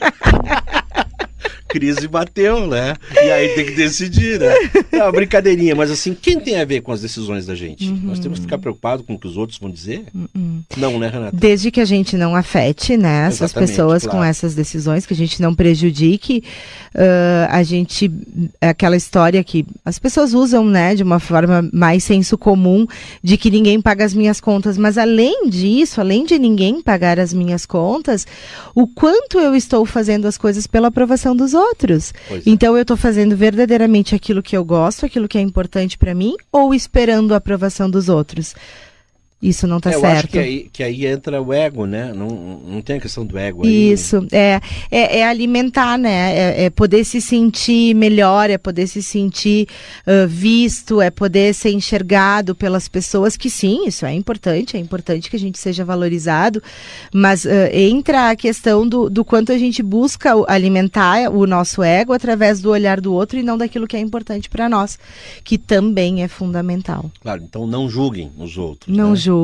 Crise 1.68 2.08
bateu, 2.08 2.66
né? 2.66 2.94
E 3.12 3.30
aí 3.30 3.48
tem 3.50 3.64
que 3.66 3.72
decidir, 3.72 4.38
né? 4.40 4.54
É 4.92 5.02
uma 5.02 5.12
brincadeirinha, 5.12 5.74
mas 5.74 5.90
assim, 5.90 6.14
quem 6.14 6.40
tem 6.40 6.60
a 6.60 6.64
ver 6.64 6.80
com 6.80 6.92
as 6.92 7.00
decisões 7.00 7.44
da 7.44 7.54
gente? 7.54 7.90
Nós 7.90 8.18
temos 8.18 8.38
que 8.38 8.44
ficar 8.44 8.58
preocupado 8.58 9.04
com 9.04 9.14
o 9.14 9.18
que 9.18 9.26
os 9.26 9.36
outros 9.36 9.58
vão 9.58 9.70
dizer? 9.70 10.04
Não, 10.76 10.98
né, 10.98 11.08
Renata? 11.08 11.36
Desde 11.36 11.70
que 11.70 11.80
a 11.80 11.84
gente 11.84 12.16
não 12.16 12.34
afete, 12.34 12.96
né, 12.96 13.26
essas 13.26 13.50
Exatamente, 13.50 13.70
pessoas 13.70 14.02
claro. 14.04 14.18
com 14.18 14.24
essas 14.24 14.54
decisões, 14.54 15.04
que 15.04 15.12
a 15.12 15.16
gente 15.16 15.42
não 15.42 15.54
prejudique, 15.54 16.42
ãh, 16.94 17.48
a 17.50 17.62
gente, 17.62 18.10
é 18.60 18.68
aquela 18.68 18.96
história 18.96 19.42
que 19.44 19.66
as 19.84 19.98
pessoas 19.98 20.32
usam, 20.32 20.64
né, 20.64 20.94
de 20.94 21.02
uma 21.02 21.20
forma 21.20 21.68
mais 21.72 22.04
senso 22.04 22.38
comum, 22.38 22.86
de 23.22 23.36
que 23.36 23.50
ninguém 23.50 23.80
paga 23.80 24.04
as 24.04 24.14
minhas 24.14 24.40
contas, 24.40 24.78
mas 24.78 24.96
além 24.96 25.48
disso, 25.48 26.00
além 26.00 26.24
de 26.24 26.38
ninguém 26.38 26.80
pagar 26.80 27.20
as 27.20 27.34
minhas 27.34 27.66
contas, 27.66 28.26
o 28.74 28.86
quanto 28.86 29.38
eu 29.38 29.54
estou 29.54 29.84
fazendo 29.84 30.26
as 30.26 30.38
coisas 30.38 30.66
pela 30.66 30.88
aprovação 30.88 31.35
dos 31.36 31.54
outros. 31.54 32.12
É. 32.30 32.40
Então 32.46 32.74
eu 32.76 32.82
estou 32.82 32.96
fazendo 32.96 33.36
verdadeiramente 33.36 34.14
aquilo 34.14 34.42
que 34.42 34.56
eu 34.56 34.64
gosto, 34.64 35.06
aquilo 35.06 35.28
que 35.28 35.38
é 35.38 35.40
importante 35.40 35.98
para 35.98 36.14
mim, 36.14 36.34
ou 36.50 36.74
esperando 36.74 37.34
a 37.34 37.36
aprovação 37.36 37.90
dos 37.90 38.08
outros? 38.08 38.54
Isso 39.40 39.66
não 39.66 39.76
está 39.76 39.90
é, 39.90 39.94
eu 39.94 40.00
certo. 40.00 40.16
acho 40.16 40.28
que 40.28 40.38
aí, 40.38 40.70
que 40.72 40.82
aí 40.82 41.04
entra 41.04 41.42
o 41.42 41.52
ego, 41.52 41.84
né? 41.84 42.10
Não, 42.14 42.26
não 42.66 42.80
tem 42.80 42.96
a 42.96 43.00
questão 43.00 43.24
do 43.24 43.36
ego 43.36 43.66
aí. 43.66 43.92
Isso, 43.92 44.26
é, 44.32 44.60
é, 44.90 45.18
é 45.18 45.28
alimentar, 45.28 45.98
né? 45.98 46.34
É, 46.34 46.64
é 46.64 46.70
poder 46.70 47.04
se 47.04 47.20
sentir 47.20 47.94
melhor, 47.94 48.48
é 48.48 48.56
poder 48.56 48.86
se 48.86 49.02
sentir 49.02 49.68
uh, 50.06 50.26
visto, 50.26 51.02
é 51.02 51.10
poder 51.10 51.52
ser 51.54 51.70
enxergado 51.70 52.54
pelas 52.54 52.88
pessoas, 52.88 53.36
que 53.36 53.50
sim, 53.50 53.86
isso 53.86 54.06
é 54.06 54.12
importante, 54.14 54.74
é 54.74 54.80
importante 54.80 55.28
que 55.28 55.36
a 55.36 55.38
gente 55.38 55.58
seja 55.58 55.84
valorizado, 55.84 56.62
mas 57.12 57.44
uh, 57.44 57.48
entra 57.72 58.30
a 58.30 58.36
questão 58.36 58.88
do, 58.88 59.10
do 59.10 59.22
quanto 59.22 59.52
a 59.52 59.58
gente 59.58 59.82
busca 59.82 60.32
alimentar 60.48 61.30
o 61.30 61.46
nosso 61.46 61.82
ego 61.82 62.14
através 62.14 62.62
do 62.62 62.70
olhar 62.70 63.02
do 63.02 63.12
outro 63.12 63.38
e 63.38 63.42
não 63.42 63.58
daquilo 63.58 63.86
que 63.86 63.96
é 63.96 64.00
importante 64.00 64.48
para 64.48 64.66
nós, 64.66 64.98
que 65.44 65.58
também 65.58 66.22
é 66.22 66.28
fundamental. 66.28 67.10
Claro, 67.20 67.42
então 67.42 67.66
não 67.66 67.86
julguem 67.88 68.32
os 68.38 68.56
outros. 68.56 68.96
Não 68.96 69.10
né? 69.10 69.16
julguem. 69.16 69.35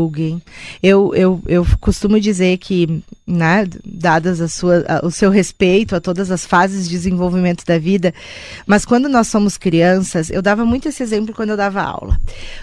Eu, 0.83 1.15
eu, 1.15 1.43
eu 1.47 1.67
costumo 1.81 2.19
dizer 2.21 2.59
que, 2.59 3.03
né, 3.27 3.67
dadas 3.85 4.41
a 4.41 4.49
sua, 4.49 4.85
a, 4.89 5.07
o 5.07 5.11
seu 5.11 5.31
respeito 5.31 5.95
a 5.95 6.01
todas 6.01 6.31
as 6.31 6.47
fases 6.47 6.89
de 6.89 6.91
desenvolvimento 6.91 7.65
da 7.65 7.79
vida, 7.79 8.13
mas 8.67 8.85
quando 8.85 9.09
nós 9.09 9.29
somos 9.29 9.57
crianças, 9.57 10.31
eu 10.31 10.43
dava 10.43 10.65
muito 10.65 10.89
esse 10.89 11.03
exemplo 11.03 11.35
quando 11.35 11.51
eu 11.51 11.57
dava 11.57 11.83
aula. 11.83 12.19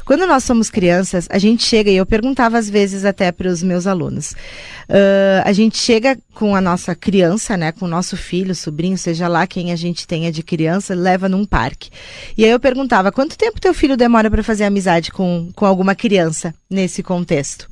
Quando 0.06 0.26
nós 0.26 0.44
somos 0.44 0.70
crianças, 0.70 1.28
a 1.30 1.38
gente 1.38 1.64
chega, 1.64 1.90
e 1.90 1.96
eu 1.96 2.06
perguntava 2.06 2.58
às 2.58 2.70
vezes 2.70 3.06
até 3.06 3.32
para 3.32 3.50
os 3.50 3.62
meus 3.64 3.88
alunos, 3.88 4.32
uh, 4.32 5.44
a 5.46 5.54
gente 5.54 5.78
chega 5.78 6.18
com 6.34 6.56
a 6.56 6.62
nossa 6.62 6.96
criança, 6.96 7.58
né, 7.58 7.72
com 7.72 7.86
o 7.86 7.90
nosso 7.90 8.16
filho, 8.16 8.56
sobrinho, 8.56 8.98
seja 8.98 9.28
lá 9.28 9.46
quem 9.46 9.72
a 9.72 9.76
gente 9.76 10.08
tenha 10.08 10.32
de 10.32 10.42
criança, 10.44 10.96
leva 10.96 11.28
num 11.28 11.46
parque. 11.46 11.90
E 12.38 12.46
aí 12.46 12.52
eu 12.52 12.60
perguntava, 12.60 13.12
quanto 13.12 13.38
tempo 13.38 13.60
teu 13.60 13.74
filho 13.74 13.98
demora 13.98 14.30
para 14.30 14.44
fazer 14.44 14.64
amizade 14.64 15.12
com, 15.12 15.50
com 15.56 15.66
alguma 15.66 15.96
criança 15.96 16.54
nesse 16.70 17.02
contexto? 17.02 17.70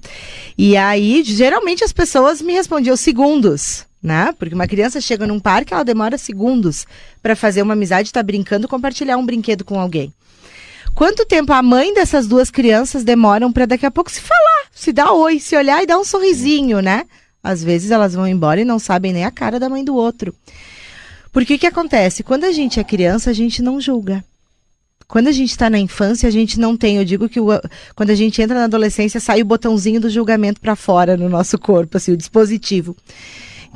E 0.57 0.75
aí, 0.75 1.23
geralmente 1.23 1.83
as 1.83 1.93
pessoas 1.93 2.41
me 2.41 2.53
respondiam 2.53 2.95
segundos. 2.97 3.85
Né? 4.01 4.33
Porque 4.37 4.53
uma 4.53 4.67
criança 4.67 5.01
chega 5.01 5.25
num 5.25 5.39
parque, 5.39 5.73
ela 5.73 5.83
demora 5.83 6.17
segundos 6.17 6.85
para 7.21 7.35
fazer 7.35 7.61
uma 7.63 7.73
amizade, 7.73 8.13
tá 8.13 8.21
brincando, 8.21 8.67
compartilhar 8.67 9.17
um 9.17 9.25
brinquedo 9.25 9.65
com 9.65 9.79
alguém. 9.79 10.13
Quanto 10.93 11.25
tempo 11.25 11.51
a 11.51 11.61
mãe 11.61 11.93
dessas 11.93 12.27
duas 12.27 12.49
crianças 12.49 13.03
demoram 13.03 13.51
para 13.51 13.65
daqui 13.65 13.85
a 13.85 13.91
pouco 13.91 14.11
se 14.11 14.21
falar, 14.21 14.67
se 14.71 14.93
dar 14.93 15.11
oi, 15.11 15.39
se 15.39 15.55
olhar 15.57 15.83
e 15.83 15.87
dar 15.87 15.99
um 15.99 16.03
sorrisinho, 16.03 16.79
né? 16.79 17.05
Às 17.43 17.63
vezes 17.63 17.91
elas 17.91 18.13
vão 18.13 18.27
embora 18.27 18.61
e 18.61 18.65
não 18.65 18.79
sabem 18.79 19.13
nem 19.13 19.25
a 19.25 19.31
cara 19.31 19.59
da 19.59 19.69
mãe 19.69 19.83
do 19.83 19.95
outro. 19.95 20.33
Porque 21.31 21.55
o 21.55 21.59
que 21.59 21.67
acontece? 21.67 22.23
Quando 22.23 22.45
a 22.45 22.51
gente 22.51 22.79
é 22.79 22.83
criança, 22.83 23.29
a 23.29 23.33
gente 23.33 23.61
não 23.61 23.79
julga. 23.79 24.23
Quando 25.07 25.27
a 25.27 25.31
gente 25.31 25.51
está 25.51 25.69
na 25.69 25.79
infância, 25.79 26.27
a 26.27 26.31
gente 26.31 26.59
não 26.59 26.75
tem. 26.75 26.97
Eu 26.97 27.05
digo 27.05 27.29
que 27.29 27.39
o, 27.39 27.47
quando 27.95 28.09
a 28.09 28.15
gente 28.15 28.41
entra 28.41 28.57
na 28.57 28.65
adolescência, 28.65 29.19
sai 29.19 29.41
o 29.41 29.45
botãozinho 29.45 30.01
do 30.01 30.09
julgamento 30.09 30.59
para 30.59 30.75
fora 30.75 31.15
no 31.15 31.29
nosso 31.29 31.57
corpo, 31.57 31.95
assim, 31.95 32.11
o 32.11 32.17
dispositivo. 32.17 32.95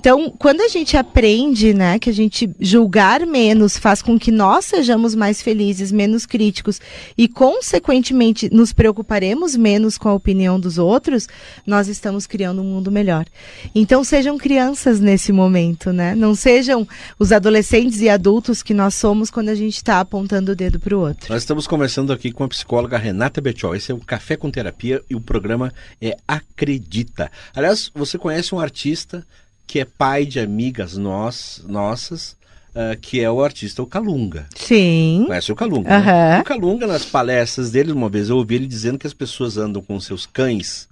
Então, 0.02 0.32
quando 0.32 0.62
a 0.62 0.68
gente 0.68 0.98
aprende, 0.98 1.76
né, 1.76 2.00
que 2.00 2.10
a 2.10 2.14
gente 2.14 2.50
julgar 2.60 3.24
menos 3.24 3.78
faz 3.78 4.02
com 4.02 4.18
que 4.18 4.32
nós 4.32 4.66
sejamos 4.66 5.14
mais 5.14 5.44
felizes, 5.44 5.92
menos 5.92 6.26
críticos 6.26 6.82
e, 7.16 7.28
consequentemente, 7.28 8.52
nos 8.52 8.74
preocuparemos 8.74 9.56
menos 9.56 10.00
com 10.00 10.10
a 10.10 10.14
opinião 10.16 10.60
dos 10.60 10.80
outros, 10.80 11.30
nós 11.68 11.88
estamos 11.88 12.26
criando 12.26 12.64
um 12.64 12.66
mundo 12.66 12.92
melhor. 12.92 13.28
Então, 13.76 14.04
sejam 14.04 14.40
crianças 14.40 15.00
nesse 15.00 15.32
momento, 15.32 15.94
né? 15.94 16.16
Não 16.16 16.34
sejam 16.34 16.88
os 17.20 17.32
adolescentes 17.32 18.02
e 18.02 18.10
adultos 18.10 18.64
que 18.64 18.74
nós 18.74 18.96
somos 18.96 19.30
quando 19.30 19.50
a 19.50 19.56
gente 19.56 19.76
está 19.76 20.00
apontando 20.00 20.54
o 20.54 20.56
dedo 20.56 20.80
para 20.80 20.98
o 20.98 21.00
outro. 21.00 21.32
Nós 21.32 21.44
estamos 21.44 21.68
conversando 21.68 22.12
aqui 22.12 22.32
com 22.32 22.44
a 22.44 22.48
psicóloga 22.48 22.98
Renata 22.98 23.40
Betchol. 23.40 23.76
Esse 23.76 23.92
é 23.92 23.94
o 23.94 24.00
Café 24.00 24.36
com 24.36 24.50
Terapia 24.50 25.00
e 25.08 25.14
o 25.14 25.22
programa 25.22 25.72
é 26.02 26.18
Acredita. 26.28 27.32
Aliás, 27.54 27.92
você 27.94 28.18
conhece 28.18 28.56
um 28.56 28.60
artista 28.60 29.24
que 29.72 29.80
é 29.80 29.86
pai 29.86 30.26
de 30.26 30.38
amigas 30.38 30.98
nós, 30.98 31.64
nossas, 31.66 32.36
uh, 32.76 33.00
que 33.00 33.22
é 33.22 33.32
o 33.32 33.42
artista 33.42 33.82
o 33.82 33.88
Calunga. 33.88 34.46
Sim. 34.54 35.24
Conhece 35.28 35.50
o 35.50 35.56
Calunga? 35.56 35.90
Uhum. 35.90 36.06
Né? 36.06 36.42
O 36.42 36.44
Calunga, 36.44 36.86
nas 36.86 37.06
palestras 37.06 37.72
dele, 37.72 37.94
uma 37.94 38.10
vez 38.10 38.28
eu 38.28 38.36
ouvi 38.36 38.56
ele 38.56 38.68
dizendo 38.68 39.00
que 39.00 39.08
as 39.08 39.14
pessoas 39.14 39.56
andam 39.56 39.82
com 39.82 39.98
seus 40.02 40.26
cães 40.26 40.90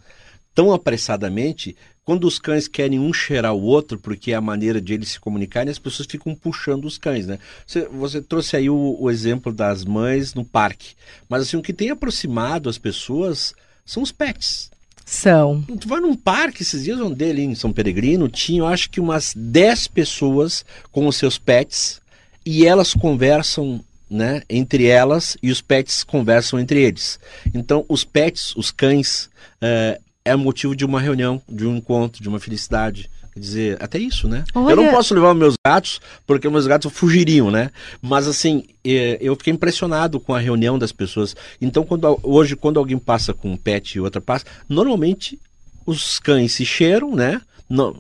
tão 0.56 0.72
apressadamente, 0.72 1.76
quando 2.06 2.26
os 2.26 2.40
cães 2.40 2.70
querem 2.70 3.02
um 3.02 3.12
cheirar 3.12 3.54
o 3.54 3.62
outro, 3.62 4.00
porque 4.00 4.32
é 4.32 4.36
a 4.36 4.42
maneira 4.42 4.80
de 4.80 4.94
eles 4.94 5.10
se 5.10 5.20
comunicarem, 5.20 5.70
as 5.70 5.78
pessoas 5.78 6.08
ficam 6.10 6.34
puxando 6.34 6.86
os 6.86 6.98
cães, 6.98 7.28
né? 7.28 7.38
Você, 7.68 7.86
você 7.86 8.22
trouxe 8.22 8.56
aí 8.56 8.70
o, 8.70 8.96
o 8.98 9.12
exemplo 9.12 9.52
das 9.52 9.84
mães 9.84 10.34
no 10.34 10.46
parque, 10.46 10.96
mas 11.28 11.42
assim, 11.42 11.58
o 11.58 11.62
que 11.62 11.74
tem 11.74 11.90
aproximado 11.90 12.70
as 12.70 12.78
pessoas 12.78 13.54
são 13.86 14.02
os 14.02 14.14
pets. 14.14 14.72
São. 15.10 15.64
Tu 15.80 15.88
vai 15.88 16.00
num 16.00 16.16
parque 16.16 16.62
esses 16.62 16.84
dias 16.84 17.02
onde 17.02 17.28
ali 17.28 17.44
em 17.44 17.56
São 17.56 17.74
Peregrino, 17.74 18.30
tinha, 18.30 18.60
eu 18.60 18.68
acho 18.68 18.92
que 18.92 19.00
umas 19.00 19.34
10 19.36 19.88
pessoas 19.88 20.64
com 20.92 21.08
os 21.08 21.16
seus 21.16 21.40
pets 21.40 22.00
e 22.46 22.66
elas 22.66 22.94
conversam 22.94 23.84
né, 24.08 24.44
entre 24.48 24.86
elas 24.86 25.36
e 25.42 25.50
os 25.50 25.62
pets 25.62 26.04
conversam 26.04 26.60
entre 26.60 26.82
eles. 26.82 27.20
Então, 27.56 27.84
os 27.90 28.04
pets, 28.04 28.56
os 28.56 28.70
cães, 28.70 29.30
é, 29.60 30.00
é 30.24 30.36
motivo 30.36 30.76
de 30.76 30.86
uma 30.86 31.02
reunião, 31.02 31.42
de 31.50 31.66
um 31.66 31.78
encontro, 31.78 32.22
de 32.22 32.30
uma 32.30 32.40
felicidade. 32.40 33.10
Quer 33.40 33.46
dizer, 33.46 33.78
até 33.82 33.98
isso, 33.98 34.28
né? 34.28 34.44
Olha... 34.54 34.74
Eu 34.74 34.76
não 34.76 34.92
posso 34.92 35.14
levar 35.14 35.34
meus 35.34 35.56
gatos, 35.66 36.02
porque 36.28 36.50
meus 36.50 36.68
gatos 36.68 36.92
fugiriam, 36.92 37.50
né? 37.50 37.72
Mas 38.02 38.28
assim, 38.28 38.66
eu 38.84 39.34
fiquei 39.38 39.54
impressionado 39.54 40.20
com 40.20 40.34
a 40.34 40.40
reunião 40.40 40.78
das 40.78 40.92
pessoas. 40.92 41.36
Então, 41.62 41.86
quando, 41.86 42.20
hoje, 42.22 42.58
quando 42.58 42.78
alguém 42.78 42.98
passa 42.98 43.34
com 43.34 43.52
um 43.52 43.58
pet 43.58 43.96
e 43.96 44.02
outra 44.02 44.20
passa, 44.20 44.46
normalmente 44.68 45.40
os 45.86 46.20
cães 46.20 46.52
se 46.52 46.66
cheiram, 46.66 47.16
né? 47.16 47.42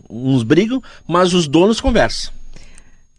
uns 0.09 0.43
brigam, 0.43 0.81
mas 1.07 1.33
os 1.33 1.47
donos 1.47 1.79
conversam. 1.79 2.33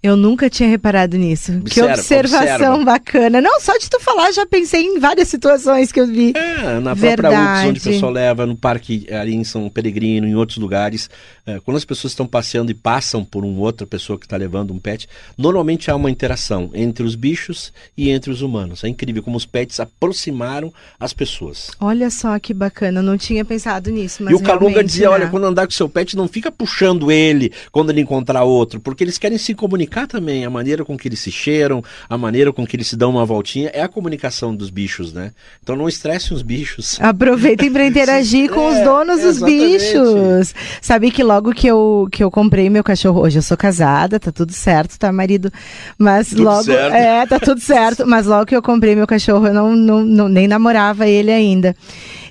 Eu 0.03 0.17
nunca 0.17 0.49
tinha 0.49 0.67
reparado 0.67 1.19
nisso. 1.19 1.53
Observa, 1.59 1.89
que 1.89 2.01
observação 2.01 2.75
observa. 2.75 2.85
bacana. 2.85 3.41
Não, 3.43 3.61
só 3.61 3.77
de 3.77 3.91
tu 3.91 4.01
falar, 4.01 4.33
já 4.33 4.47
pensei 4.47 4.83
em 4.83 4.99
várias 4.99 5.29
situações 5.29 5.93
que 5.93 6.01
eu 6.01 6.07
vi. 6.07 6.33
É, 6.35 6.81
na 6.81 6.95
Verdade. 6.95 7.35
própria 7.35 7.53
UPS, 7.53 7.69
onde 7.69 7.81
o 7.81 7.83
pessoal 7.83 8.13
leva, 8.13 8.47
no 8.47 8.57
parque 8.57 9.07
ali 9.13 9.35
em 9.35 9.45
São 9.45 9.69
Peregrino, 9.69 10.27
em 10.27 10.35
outros 10.35 10.57
lugares. 10.57 11.11
É, 11.47 11.61
quando 11.61 11.77
as 11.77 11.85
pessoas 11.85 12.13
estão 12.13 12.27
passeando 12.27 12.71
e 12.71 12.75
passam 12.75 13.23
por 13.23 13.45
uma 13.45 13.61
outra 13.61 13.87
pessoa 13.87 14.19
que 14.19 14.25
está 14.25 14.39
levando 14.39 14.73
um 14.73 14.79
pet, 14.79 15.07
normalmente 15.37 15.91
há 15.91 15.97
uma 15.97 16.11
interação 16.11 16.71
entre 16.73 17.05
os 17.05 17.15
bichos 17.15 17.71
e 17.95 18.09
entre 18.09 18.31
os 18.31 18.41
humanos. 18.41 18.83
É 18.83 18.89
incrível 18.89 19.23
como 19.23 19.37
os 19.37 19.45
pets 19.45 19.81
aproximaram 19.81 20.73
as 20.99 21.13
pessoas. 21.13 21.73
Olha 21.79 22.09
só 22.09 22.39
que 22.39 22.55
bacana, 22.55 23.01
eu 23.01 23.05
não 23.05 23.19
tinha 23.19 23.45
pensado 23.45 23.91
nisso. 23.91 24.23
e 24.31 24.35
o 24.35 24.41
Calunga 24.41 24.83
dizia: 24.83 25.09
né? 25.09 25.15
olha, 25.15 25.29
quando 25.29 25.45
andar 25.45 25.67
com 25.67 25.73
seu 25.73 25.91
pet, 25.91 26.17
não 26.17 26.27
fica 26.27 26.51
puxando 26.51 27.13
ele 27.13 27.53
quando 27.71 27.91
ele 27.91 28.01
encontrar 28.01 28.45
outro, 28.45 28.81
porque 28.81 29.05
eles 29.05 29.19
querem 29.19 29.37
se 29.37 29.55
comunicar 29.55 29.90
comunicar 29.91 30.07
também 30.07 30.45
a 30.45 30.51
maneira 30.51 30.85
com 30.85 30.97
que 30.97 31.09
eles 31.09 31.19
se 31.19 31.33
cheiram, 31.33 31.83
a 32.09 32.17
maneira 32.17 32.53
com 32.53 32.67
que 32.67 32.77
eles 32.77 32.87
se 32.87 32.97
dão 32.97 33.11
uma 33.11 33.27
voltinha, 33.27 33.71
é 33.75 33.83
a 33.83 33.89
comunicação 33.89 34.55
dos 34.55 34.71
bichos, 34.71 35.13
né? 35.13 35.33
Então 35.63 35.75
não 35.77 35.89
estressem 35.89 36.35
os 36.35 36.43
bichos. 36.43 36.99
Aproveitem 37.03 37.73
para 37.73 37.85
interagir 37.85 38.51
com 38.51 38.61
é, 38.61 38.79
os 38.79 38.85
donos 38.85 39.21
dos 39.21 39.43
bichos. 39.43 40.55
Sabe 40.81 41.11
que 41.11 41.23
logo 41.23 41.53
que 41.53 41.67
eu, 41.67 42.09
que 42.11 42.23
eu 42.23 42.31
comprei 42.31 42.71
meu 42.71 42.85
cachorro, 42.85 43.21
hoje 43.21 43.39
eu 43.39 43.43
sou 43.43 43.57
casada, 43.57 44.21
tá 44.21 44.31
tudo 44.31 44.53
certo, 44.53 44.99
tá, 44.99 45.13
marido? 45.13 45.53
Mas 45.99 46.29
tudo 46.29 46.45
logo. 46.45 46.65
Certo. 46.65 46.95
É, 46.95 47.27
tá 47.27 47.41
tudo 47.41 47.61
certo. 47.61 48.07
mas 48.07 48.27
logo 48.27 48.47
que 48.47 48.57
eu 48.57 48.63
comprei 48.63 48.95
meu 48.95 49.07
cachorro, 49.07 49.49
eu 49.49 49.55
não, 49.55 49.75
não, 49.75 50.03
não 50.03 50.29
nem 50.29 50.47
namorava 50.47 51.09
ele 51.09 51.33
ainda. 51.33 51.75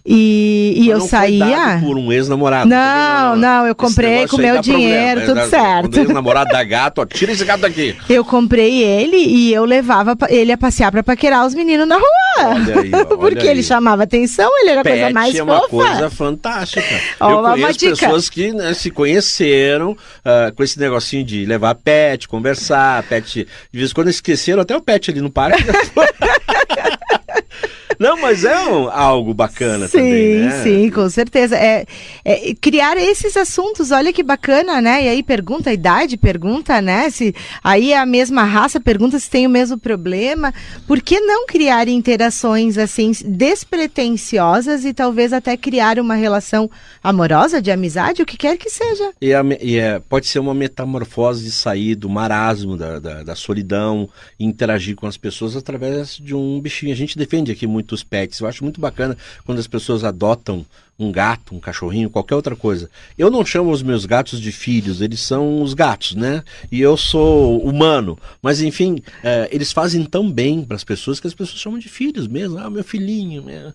E, 0.06 0.74
e 0.78 0.90
eu 0.90 1.02
saía. 1.02 1.80
por 1.82 1.98
um 1.98 2.12
ex-namorado. 2.12 2.70
Não, 2.70 2.78
não, 2.78 3.36
não, 3.36 3.68
eu 3.68 3.76
comprei 3.76 4.28
com 4.28 4.38
meu 4.38 4.62
dinheiro, 4.62 5.22
problema. 5.22 5.42
tudo 5.42 5.50
certo. 5.50 5.82
Quando 5.82 5.98
ex-namorado 5.98 6.52
da 6.52 6.64
gato, 6.64 7.02
ó, 7.02 7.06
tira 7.06 7.32
esse 7.32 7.46
gato 7.46 7.62
daqui. 7.62 7.96
Eu 8.10 8.24
comprei 8.24 8.84
ele 8.84 9.18
e 9.18 9.54
eu 9.54 9.66
levava 9.66 10.16
ele 10.30 10.52
a 10.52 10.58
passear 10.58 10.92
para 10.92 11.04
paquerar 11.04 11.46
os 11.46 11.54
meninos 11.54 11.88
na 11.88 11.96
rua. 11.96 12.06
Olha 12.40 12.82
aí, 12.82 12.92
olha 12.94 13.06
Porque 13.06 13.40
aí. 13.40 13.48
ele 13.50 13.64
chamava 13.64 14.04
atenção, 14.04 14.50
ele 14.62 14.72
era 14.72 14.82
a 14.82 14.84
coisa 14.84 15.10
mais 15.12 15.36
é 15.36 15.40
fofa. 15.40 15.52
uma 15.52 15.68
coisa 15.68 16.10
fantástica. 16.10 17.02
eu 17.20 17.42
conheço 17.42 17.80
pessoas 17.80 18.30
que 18.30 18.54
né, 18.54 18.74
se 18.74 18.90
conheceram 18.90 19.92
uh, 19.92 20.56
com 20.56 20.64
esse 20.64 20.80
negocinho 20.80 21.24
de 21.24 21.46
levar 21.46 21.76
pet, 21.76 22.28
conversar, 22.28 23.04
pet. 23.04 23.48
De 23.72 23.80
vez 23.80 23.92
em 23.92 23.94
quando 23.94 24.10
esqueceram 24.10 24.62
até 24.62 24.76
o 24.76 24.82
pet 24.82 25.12
ali 25.12 25.22
no 25.22 25.30
parque. 25.30 25.64
Não, 28.00 28.16
mas 28.22 28.46
é 28.46 28.58
um, 28.58 28.90
algo 28.90 29.34
bacana 29.34 29.86
sim, 29.90 29.98
também, 29.98 30.36
né? 30.40 30.64
Sim, 30.64 30.90
com 30.90 31.10
certeza. 31.10 31.58
É, 31.58 31.86
é, 32.24 32.54
criar 32.56 32.96
esses 32.96 33.36
assuntos, 33.36 33.92
olha 33.92 34.14
que 34.14 34.24
bacana, 34.24 34.80
né? 34.80 35.04
E 35.04 35.10
aí 35.10 35.22
pergunta 35.22 35.70
a 35.70 35.74
idade, 35.74 36.16
pergunta, 36.16 36.82
né? 36.82 37.10
Se 37.10 37.36
aí 37.62 37.92
é 37.92 37.98
a 37.98 38.06
mesma 38.06 38.46
raça, 38.46 38.80
pergunta 38.80 39.20
se 39.20 39.30
tem 39.30 39.46
o 39.46 39.50
mesmo 39.50 39.78
problema. 39.78 40.54
Por 40.88 41.02
que 41.02 41.20
não 41.20 41.46
criar 41.46 41.90
interações 41.90 42.78
assim 42.78 43.12
despretensiosas 43.26 44.86
e 44.86 44.94
talvez 44.94 45.34
até 45.34 45.58
criar 45.58 46.00
uma 46.00 46.16
relação 46.16 46.72
amorosa, 47.04 47.62
de 47.62 47.70
amizade, 47.70 48.22
o 48.22 48.26
que 48.26 48.38
quer 48.38 48.58
que 48.58 48.70
seja? 48.70 49.12
E, 49.22 49.34
a, 49.34 49.44
e 49.60 49.78
é, 49.78 50.00
pode 50.00 50.28
ser 50.28 50.40
uma 50.40 50.54
metamorfose 50.54 51.44
de 51.44 51.52
sair 51.52 51.96
do 51.96 52.08
marasmo, 52.08 52.78
da, 52.78 52.98
da, 52.98 53.24
da 53.24 53.36
solidão, 53.36 54.08
interagir 54.40 54.96
com 54.96 55.06
as 55.06 55.18
pessoas 55.18 55.58
através 55.58 56.16
de 56.16 56.34
um 56.34 56.62
bichinho. 56.62 56.94
A 56.94 56.96
gente 56.96 57.18
defende 57.18 57.52
aqui 57.52 57.68
muito 57.68 57.89
dos 57.90 58.04
pets. 58.04 58.40
Eu 58.40 58.48
acho 58.48 58.64
muito 58.64 58.80
bacana 58.80 59.18
quando 59.46 59.60
as 59.60 59.68
pessoas 59.68 60.04
adotam 60.04 60.66
um 61.00 61.12
gato, 61.12 61.56
um 61.56 61.60
cachorrinho, 61.60 62.10
qualquer 62.10 62.36
outra 62.36 62.56
coisa. 62.56 62.90
Eu 63.18 63.32
não 63.32 63.46
chamo 63.46 63.72
os 63.72 63.82
meus 63.82 64.06
gatos 64.06 64.42
de 64.42 64.52
filhos, 64.52 65.00
eles 65.00 65.22
são 65.22 65.62
os 65.62 65.74
gatos, 65.74 66.14
né? 66.16 66.44
E 66.72 66.82
eu 66.82 66.98
sou 66.98 67.60
humano. 67.62 68.20
Mas 68.42 68.62
enfim, 68.62 69.02
é, 69.24 69.48
eles 69.52 69.72
fazem 69.72 70.04
tão 70.04 70.30
bem 70.30 70.64
para 70.64 70.76
as 70.76 70.84
pessoas 70.84 71.20
que 71.20 71.28
as 71.28 71.34
pessoas 71.34 71.60
chamam 71.60 71.80
de 71.80 71.88
filhos 71.88 72.28
mesmo. 72.28 72.58
Ah, 72.60 72.70
meu 72.70 72.84
filhinho. 72.84 73.44
Meu... 73.44 73.74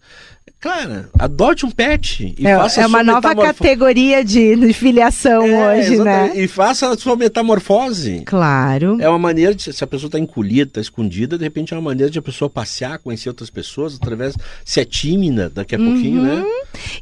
Cara, 0.60 1.10
adote 1.18 1.66
um 1.66 1.70
pet 1.70 2.34
e 2.38 2.46
é, 2.46 2.56
faça 2.56 2.80
É 2.80 2.86
uma 2.86 3.02
nova 3.02 3.28
metamorfo... 3.28 3.52
categoria 3.52 4.24
de, 4.24 4.56
de 4.56 4.72
filiação 4.72 5.44
é, 5.44 5.78
hoje, 5.78 5.98
né? 5.98 6.32
E 6.34 6.48
faça 6.48 6.88
a 6.88 6.96
sua 6.96 7.16
metamorfose. 7.16 8.22
Claro. 8.24 8.96
É 8.98 9.06
uma 9.06 9.18
maneira 9.18 9.54
de, 9.54 9.72
se 9.72 9.84
a 9.84 9.86
pessoa 9.86 10.08
está 10.08 10.18
encolhida, 10.18 10.70
está 10.70 10.80
escondida, 10.80 11.36
de 11.36 11.44
repente 11.44 11.74
é 11.74 11.76
uma 11.76 11.82
maneira 11.82 12.10
de 12.10 12.18
a 12.18 12.22
pessoa 12.22 12.48
passear, 12.48 12.98
conhecer 12.98 13.28
outras 13.28 13.50
pessoas, 13.50 13.96
através, 13.96 14.36
se 14.64 14.80
é 14.80 14.86
tímida 14.86 15.50
daqui 15.50 15.74
a 15.74 15.78
uhum. 15.78 15.92
pouquinho, 15.92 16.22
né? 16.22 16.42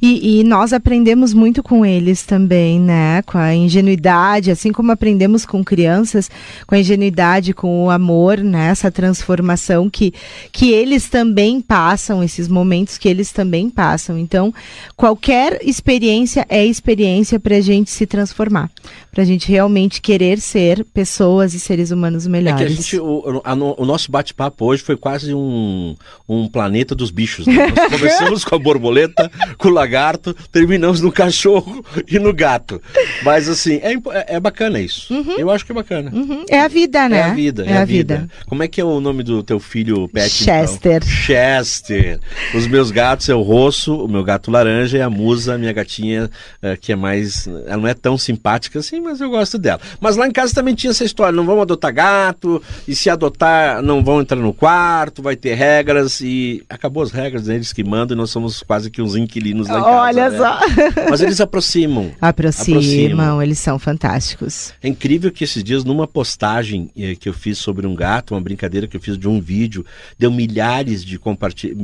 E, 0.01 0.12
e, 0.21 0.45
nós 0.45 0.73
aprendemos 0.73 1.33
muito 1.33 1.63
com 1.63 1.87
eles 1.87 2.23
também, 2.25 2.81
né? 2.81 3.23
Com 3.23 3.39
a 3.39 3.55
ingenuidade, 3.55 4.51
assim 4.51 4.73
como 4.73 4.93
aprendemos 4.93 5.47
com 5.47 5.65
crianças, 5.65 6.31
com 6.67 6.75
a 6.75 6.79
ingenuidade, 6.79 7.55
com 7.55 7.87
o 7.87 7.91
amor, 7.91 8.39
né? 8.39 8.69
Essa 8.69 8.91
transformação 8.91 9.89
que, 9.89 10.13
que 10.51 10.73
eles 10.73 11.09
também 11.09 11.61
passam, 11.61 12.23
esses 12.23 12.49
momentos 12.49 12.99
que 12.99 13.09
eles 13.09 13.33
também 13.33 13.71
passam. 13.71 14.19
Então, 14.19 14.53
qualquer 14.97 15.61
experiência 15.63 16.47
é 16.49 16.65
experiência 16.65 17.39
para 17.39 17.57
a 17.57 17.61
gente 17.61 17.91
se 17.91 18.07
transformar, 18.07 18.71
para 19.11 19.23
a 19.23 19.27
gente 19.27 19.49
realmente 19.51 20.01
querer 20.01 20.41
ser 20.41 20.85
pessoas 20.85 21.55
e 21.55 21.61
seres 21.61 21.91
humanos 21.91 22.27
melhores. 22.27 22.61
É 22.61 22.65
que 22.67 22.73
a 22.73 22.75
gente, 22.75 22.99
o, 22.99 23.41
a, 23.45 23.55
o 23.55 23.85
nosso 23.85 24.11
bate-papo 24.11 24.65
hoje 24.65 24.83
foi 24.83 24.97
quase 24.97 25.35
um, 25.35 25.95
um 26.29 26.49
planeta 26.49 26.95
dos 26.95 27.11
bichos. 27.11 27.47
Né? 27.47 27.67
Nós 27.69 27.89
começamos 28.01 28.45
com 28.45 28.55
a 28.55 28.59
borboleta, 28.59 29.31
com 29.59 29.69
o 29.69 29.73
lagarto, 29.73 30.02
terminamos 30.51 31.01
no 31.01 31.13
cachorro 31.13 31.85
e 32.09 32.19
no 32.19 32.33
gato. 32.33 32.81
Mas 33.23 33.49
assim, 33.49 33.81
é, 33.83 33.97
é 34.37 34.41
bacana 34.41 34.81
isso. 34.81 35.13
Uhum. 35.13 35.39
Eu 35.39 35.51
acho 35.51 35.65
que 35.65 35.73
é 35.73 35.75
bacana. 35.75 36.11
Uhum. 36.13 36.45
É 36.49 36.61
a 36.61 36.69
vida, 36.69 37.09
né? 37.09 37.19
É 37.19 37.23
a 37.23 37.35
vida, 37.35 37.65
é, 37.65 37.71
é 37.71 37.77
a, 37.79 37.85
vida. 37.85 38.17
vida. 38.19 38.31
Como 38.47 38.63
é 38.63 38.69
que 38.69 38.81
é 38.81 38.85
o 38.85 39.01
nome 39.01 39.23
do 39.23 39.43
teu 39.43 39.61
filho 39.61 40.09
pet? 40.09 40.31
Chester. 40.31 40.97
Então? 40.97 41.09
Chester. 41.09 42.21
Os 42.55 42.67
meus 42.67 42.91
gatos 42.91 43.29
é 43.29 43.35
o 43.35 43.43
Rosso, 43.43 43.95
o 44.05 44.09
meu 44.09 44.25
gato 44.25 44.51
laranja, 44.51 44.99
e 44.99 45.03
a 45.03 45.11
Musa, 45.11 45.59
minha 45.59 45.73
gatinha, 45.73 46.31
é, 46.61 46.77
que 46.77 46.93
é 46.93 46.97
mais. 46.97 47.47
Ela 47.67 47.77
não 47.77 47.89
é 47.89 47.95
tão 47.95 48.17
simpática 48.17 48.79
assim, 48.79 49.01
mas 49.01 49.21
eu 49.21 49.31
gosto 49.31 49.59
dela. 49.59 49.81
Mas 50.01 50.17
lá 50.17 50.27
em 50.27 50.33
casa 50.33 50.55
também 50.55 50.75
tinha 50.75 50.91
essa 50.91 51.05
história: 51.05 51.33
não 51.33 51.45
vamos 51.45 51.63
adotar 51.63 51.93
gato, 51.93 52.63
e 52.87 52.95
se 52.95 53.11
adotar, 53.11 53.83
não 53.83 54.03
vão 54.03 54.21
entrar 54.21 54.39
no 54.39 54.53
quarto, 54.53 55.23
vai 55.23 55.37
ter 55.37 55.55
regras, 55.55 56.21
e 56.21 56.63
acabou 56.69 57.03
as 57.03 57.11
regras, 57.11 57.47
né? 57.47 57.55
eles 57.57 57.73
que 57.73 57.85
mandam, 57.85 58.17
e 58.17 58.19
nós 58.19 58.31
somos 58.31 58.63
quase 58.63 58.91
que 58.91 59.03
uns 59.03 59.17
inquilinos 59.17 59.69
lá 59.69 59.82
em 59.83 59.85
casa. 59.85 60.01
Olha 60.01 60.31
né? 60.31 60.39
só. 60.39 61.11
Mas 61.11 61.21
eles 61.21 61.41
aproximam, 61.41 62.13
aproximam. 62.21 62.81
Aproximam, 62.81 63.43
eles 63.43 63.59
são 63.59 63.79
fantásticos. 63.79 64.73
É 64.83 64.89
incrível 64.89 65.31
que 65.31 65.45
esses 65.45 65.63
dias, 65.63 65.85
numa 65.85 66.07
postagem 66.07 66.91
eh, 66.97 67.15
que 67.15 67.29
eu 67.29 67.33
fiz 67.33 67.59
sobre 67.59 67.87
um 67.87 67.95
gato, 67.95 68.35
uma 68.35 68.41
brincadeira 68.41 68.87
que 68.87 68.97
eu 68.97 69.01
fiz 69.01 69.19
de 69.19 69.29
um 69.29 69.41
vídeo, 69.41 69.85
deu 70.19 70.31
milhares 70.31 71.05
de, 71.05 71.19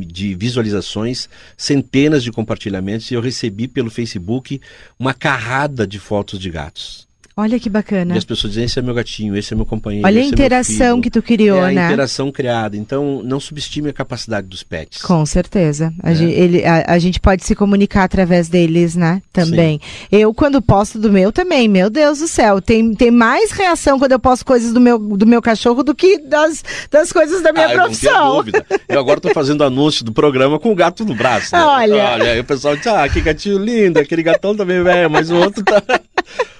de 0.06 0.34
visualizações, 0.34 1.28
centenas 1.56 2.22
de 2.22 2.30
compartilhamentos, 2.30 3.10
e 3.10 3.14
eu 3.14 3.20
recebi 3.20 3.66
pelo 3.66 3.90
Facebook 3.90 4.60
uma 4.98 5.14
carrada 5.14 5.86
de 5.86 5.98
fotos 5.98 6.38
de 6.38 6.50
gatos. 6.50 7.07
Olha 7.40 7.60
que 7.60 7.70
bacana. 7.70 8.16
E 8.16 8.18
as 8.18 8.24
pessoas 8.24 8.54
dizem, 8.54 8.64
esse 8.64 8.80
é 8.80 8.82
meu 8.82 8.92
gatinho, 8.92 9.36
esse 9.36 9.52
é 9.52 9.56
meu 9.56 9.64
companheiro. 9.64 10.04
Olha 10.04 10.20
a 10.20 10.24
é 10.24 10.26
interação 10.26 10.98
é 10.98 11.00
que 11.00 11.08
tu 11.08 11.22
criou, 11.22 11.64
é 11.64 11.72
né? 11.72 11.82
a 11.82 11.86
interação 11.86 12.32
criada. 12.32 12.76
Então, 12.76 13.22
não 13.22 13.38
subestime 13.38 13.90
a 13.90 13.92
capacidade 13.92 14.48
dos 14.48 14.64
pets. 14.64 15.00
Com 15.02 15.24
certeza. 15.24 15.94
A, 16.02 16.10
é. 16.10 16.14
gente, 16.16 16.32
ele, 16.32 16.64
a, 16.64 16.94
a, 16.94 16.98
gente 16.98 17.20
pode 17.20 17.44
se 17.44 17.54
comunicar 17.54 18.02
através 18.02 18.48
deles, 18.48 18.96
né? 18.96 19.22
Também. 19.32 19.78
Sim. 19.80 20.06
Eu, 20.10 20.34
quando 20.34 20.60
posto 20.60 20.98
do 20.98 21.12
meu, 21.12 21.30
também. 21.30 21.68
Meu 21.68 21.88
Deus 21.88 22.18
do 22.18 22.26
céu. 22.26 22.60
Tem, 22.60 22.92
tem 22.92 23.12
mais 23.12 23.52
reação 23.52 24.00
quando 24.00 24.10
eu 24.10 24.18
posto 24.18 24.44
coisas 24.44 24.72
do 24.72 24.80
meu, 24.80 24.98
do 24.98 25.24
meu 25.24 25.40
cachorro 25.40 25.84
do 25.84 25.94
que 25.94 26.18
das, 26.18 26.64
das 26.90 27.12
coisas 27.12 27.40
da 27.40 27.52
minha 27.52 27.68
ah, 27.68 27.72
profissão. 27.72 28.12
Não 28.24 28.36
dúvida. 28.38 28.66
Eu 28.88 28.98
agora 28.98 29.18
estou 29.18 29.32
fazendo 29.32 29.62
anúncio 29.62 30.04
do 30.04 30.12
programa 30.12 30.58
com 30.58 30.72
o 30.72 30.74
gato 30.74 31.04
no 31.04 31.14
braço. 31.14 31.54
Né? 31.54 31.62
Olha. 31.62 32.04
Olha, 32.14 32.32
aí 32.32 32.40
o 32.40 32.44
pessoal 32.44 32.74
diz, 32.74 32.86
ah, 32.88 33.08
que 33.08 33.20
gatinho 33.20 33.58
lindo, 33.58 34.00
aquele 34.00 34.24
gatão 34.24 34.56
também, 34.56 34.82
velho, 34.82 35.08
mas 35.08 35.30
o 35.30 35.36
outro 35.36 35.62
tá. 35.62 35.82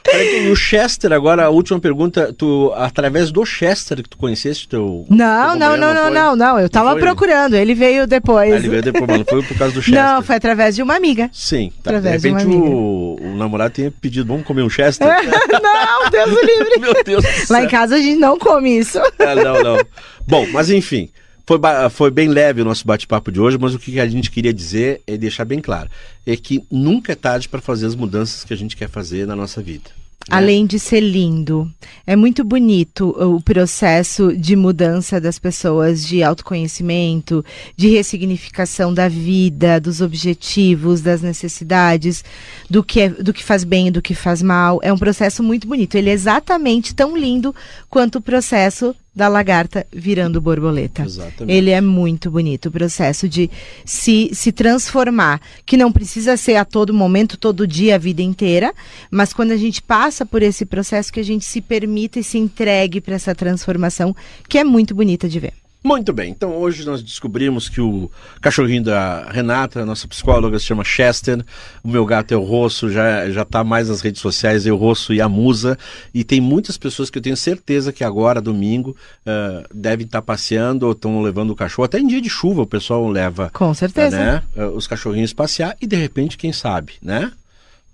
E 0.07 0.51
o 0.51 0.57
Chester, 0.57 1.13
agora 1.13 1.45
a 1.45 1.51
última 1.51 1.79
pergunta, 1.79 2.33
tu, 2.37 2.73
através 2.77 3.31
do 3.31 3.45
Chester 3.45 4.03
que 4.03 4.09
tu 4.09 4.17
conheceste 4.17 4.69
teu. 4.69 5.05
Não, 5.09 5.51
teu 5.51 5.59
não, 5.59 5.77
não, 5.77 5.95
não, 5.95 6.11
não, 6.11 6.37
não, 6.37 6.59
Eu 6.59 6.69
tava 6.69 6.97
procurando, 6.97 7.55
ele 7.55 7.75
veio 7.75 8.07
depois. 8.07 8.53
Ah, 8.53 8.57
ele 8.57 8.69
veio 8.69 8.83
depois, 8.83 9.07
mas 9.07 9.19
não 9.19 9.25
foi 9.25 9.43
por 9.43 9.59
causa 9.59 9.75
do 9.75 9.83
Chester. 9.83 10.03
Não, 10.03 10.23
foi 10.23 10.37
através 10.37 10.77
de 10.77 10.83
uma 10.83 10.97
amiga. 10.97 11.29
Sim, 11.33 11.73
tá. 11.83 11.91
Através 11.91 12.23
de 12.23 12.29
repente 12.29 12.49
de 12.49 12.57
o, 12.57 13.17
o, 13.21 13.37
namorado 13.37 13.75
tinha 13.75 13.91
pedido, 13.91 14.27
vamos 14.27 14.47
comer 14.47 14.63
um 14.63 14.71
Chester? 14.71 15.07
não, 15.07 16.11
Deus 16.11 16.31
livre. 16.31 16.79
Meu 16.81 16.95
Deus 17.05 17.25
do 17.25 17.31
céu. 17.31 17.47
Lá 17.51 17.65
em 17.65 17.69
casa 17.69 17.97
a 17.97 17.99
gente 17.99 18.19
não 18.19 18.39
come 18.39 18.79
isso. 18.79 18.99
Ah, 19.19 19.35
não, 19.35 19.63
não. 19.63 19.79
Bom, 20.27 20.47
mas 20.53 20.71
enfim. 20.71 21.11
Foi, 21.49 21.59
foi 21.89 22.11
bem 22.11 22.29
leve 22.29 22.61
o 22.61 22.65
nosso 22.67 22.87
bate-papo 22.87 23.33
de 23.33 23.41
hoje, 23.41 23.57
mas 23.59 23.75
o 23.75 23.79
que 23.79 23.99
a 23.99 24.07
gente 24.07 24.31
queria 24.31 24.53
dizer 24.53 25.01
é 25.07 25.17
deixar 25.17 25.47
bem 25.47 25.63
claro: 25.63 25.89
é 26.27 26.37
que 26.37 26.63
nunca 26.71 27.13
é 27.13 27.15
tarde 27.15 27.49
para 27.49 27.59
fazer 27.59 27.87
as 27.87 27.95
mudanças 27.95 28.45
que 28.45 28.53
a 28.53 28.57
gente 28.57 28.77
quer 28.77 28.91
fazer 28.91 29.27
na 29.27 29.35
nossa 29.35 29.63
vida. 29.63 29.89
Né? 30.29 30.37
Além 30.37 30.67
de 30.67 30.79
ser 30.79 31.01
lindo, 31.01 31.67
é 32.07 32.15
muito 32.15 32.45
bonito 32.45 33.17
o 33.19 33.41
processo 33.41 34.37
de 34.37 34.55
mudança 34.55 35.19
das 35.19 35.39
pessoas, 35.39 36.07
de 36.07 36.23
autoconhecimento, 36.23 37.43
de 37.75 37.89
ressignificação 37.89 38.93
da 38.93 39.09
vida, 39.09 39.81
dos 39.81 40.03
objetivos, 40.03 41.01
das 41.01 41.23
necessidades, 41.23 42.23
do 42.69 42.85
que, 42.85 43.01
é, 43.01 43.09
do 43.09 43.33
que 43.33 43.43
faz 43.43 43.65
bem 43.65 43.89
e 43.89 43.91
do 43.91 44.03
que 44.03 44.15
faz 44.15 44.43
mal. 44.43 44.81
É 44.83 44.93
um 44.93 44.99
processo 44.99 45.43
muito 45.43 45.67
bonito. 45.67 45.95
Ele 45.95 46.11
é 46.11 46.13
exatamente 46.13 46.95
tão 46.95 47.17
lindo 47.17 47.55
quanto 47.89 48.17
o 48.17 48.23
processo 48.23 48.95
da 49.19 49.27
lagarta 49.27 49.85
virando 49.93 50.41
borboleta. 50.41 51.03
Exatamente. 51.03 51.53
Ele 51.53 51.71
é 51.71 51.81
muito 51.81 52.31
bonito, 52.31 52.67
o 52.67 52.71
processo 52.71 53.29
de 53.29 53.51
se, 53.85 54.31
se 54.33 54.53
transformar, 54.53 55.41
que 55.67 55.77
não 55.77 55.91
precisa 55.91 56.37
ser 56.37 56.55
a 56.55 56.65
todo 56.65 56.95
momento, 56.95 57.37
todo 57.37 57.67
dia, 57.67 57.97
a 57.97 57.99
vida 57.99 58.23
inteira, 58.23 58.73
mas 59.11 59.33
quando 59.33 59.51
a 59.51 59.57
gente 59.57 59.83
passa 59.83 60.25
por 60.25 60.41
esse 60.41 60.65
processo, 60.65 61.13
que 61.13 61.19
a 61.19 61.25
gente 61.25 61.45
se 61.45 61.61
permita 61.61 62.21
e 62.21 62.25
se 62.25 62.39
entregue 62.39 63.01
para 63.01 63.17
essa 63.17 63.35
transformação, 63.35 64.15
que 64.49 64.57
é 64.57 64.63
muito 64.63 64.95
bonita 64.95 65.29
de 65.29 65.41
ver. 65.41 65.68
Muito 65.83 66.13
bem, 66.13 66.31
então 66.31 66.57
hoje 66.57 66.85
nós 66.85 67.01
descobrimos 67.03 67.69
que 67.69 67.81
o 67.81 68.11
cachorrinho 68.41 68.83
da 68.83 69.31
Renata, 69.31 69.87
nossa 69.87 70.09
psicóloga, 70.09 70.59
se 70.59 70.65
chama 70.65 70.83
Chester, 70.83 71.45
o 71.85 71.89
meu 71.89 72.05
gato 72.05 72.35
é 72.35 72.37
o 72.37 72.43
Rosso, 72.43 72.91
já, 72.91 73.31
já 73.31 73.45
tá 73.45 73.63
mais 73.63 73.89
nas 73.89 74.01
redes 74.01 74.21
sociais, 74.21 74.67
é 74.67 74.73
o 74.73 74.77
Rosso 74.77 75.15
e 75.15 75.21
a 75.21 75.29
Musa, 75.29 75.79
e 76.13 76.25
tem 76.25 76.41
muitas 76.41 76.77
pessoas 76.77 77.11
que 77.11 77.19
eu 77.19 77.23
tenho 77.23 77.37
certeza 77.37 77.93
que 77.93 78.03
agora, 78.03 78.41
domingo, 78.41 78.97
uh, 79.25 79.65
devem 79.73 80.05
estar 80.05 80.21
tá 80.21 80.27
passeando 80.27 80.85
ou 80.85 80.93
estão 80.93 81.23
levando 81.23 81.51
o 81.51 81.57
cachorro, 81.57 81.85
até 81.85 82.01
em 82.01 82.09
dia 82.09 82.21
de 82.21 82.29
chuva 82.29 82.63
o 82.63 82.67
pessoal 82.67 83.09
leva 83.09 83.49
Com 83.51 83.73
certeza. 83.73 84.19
Né, 84.19 84.43
uh, 84.57 84.77
os 84.77 84.89
cachorrinhos 84.89 85.33
passear 85.33 85.77
e 85.81 85.87
de 85.87 85.97
repente, 85.97 86.37
quem 86.37 86.53
sabe, 86.53 86.95
né? 87.01 87.31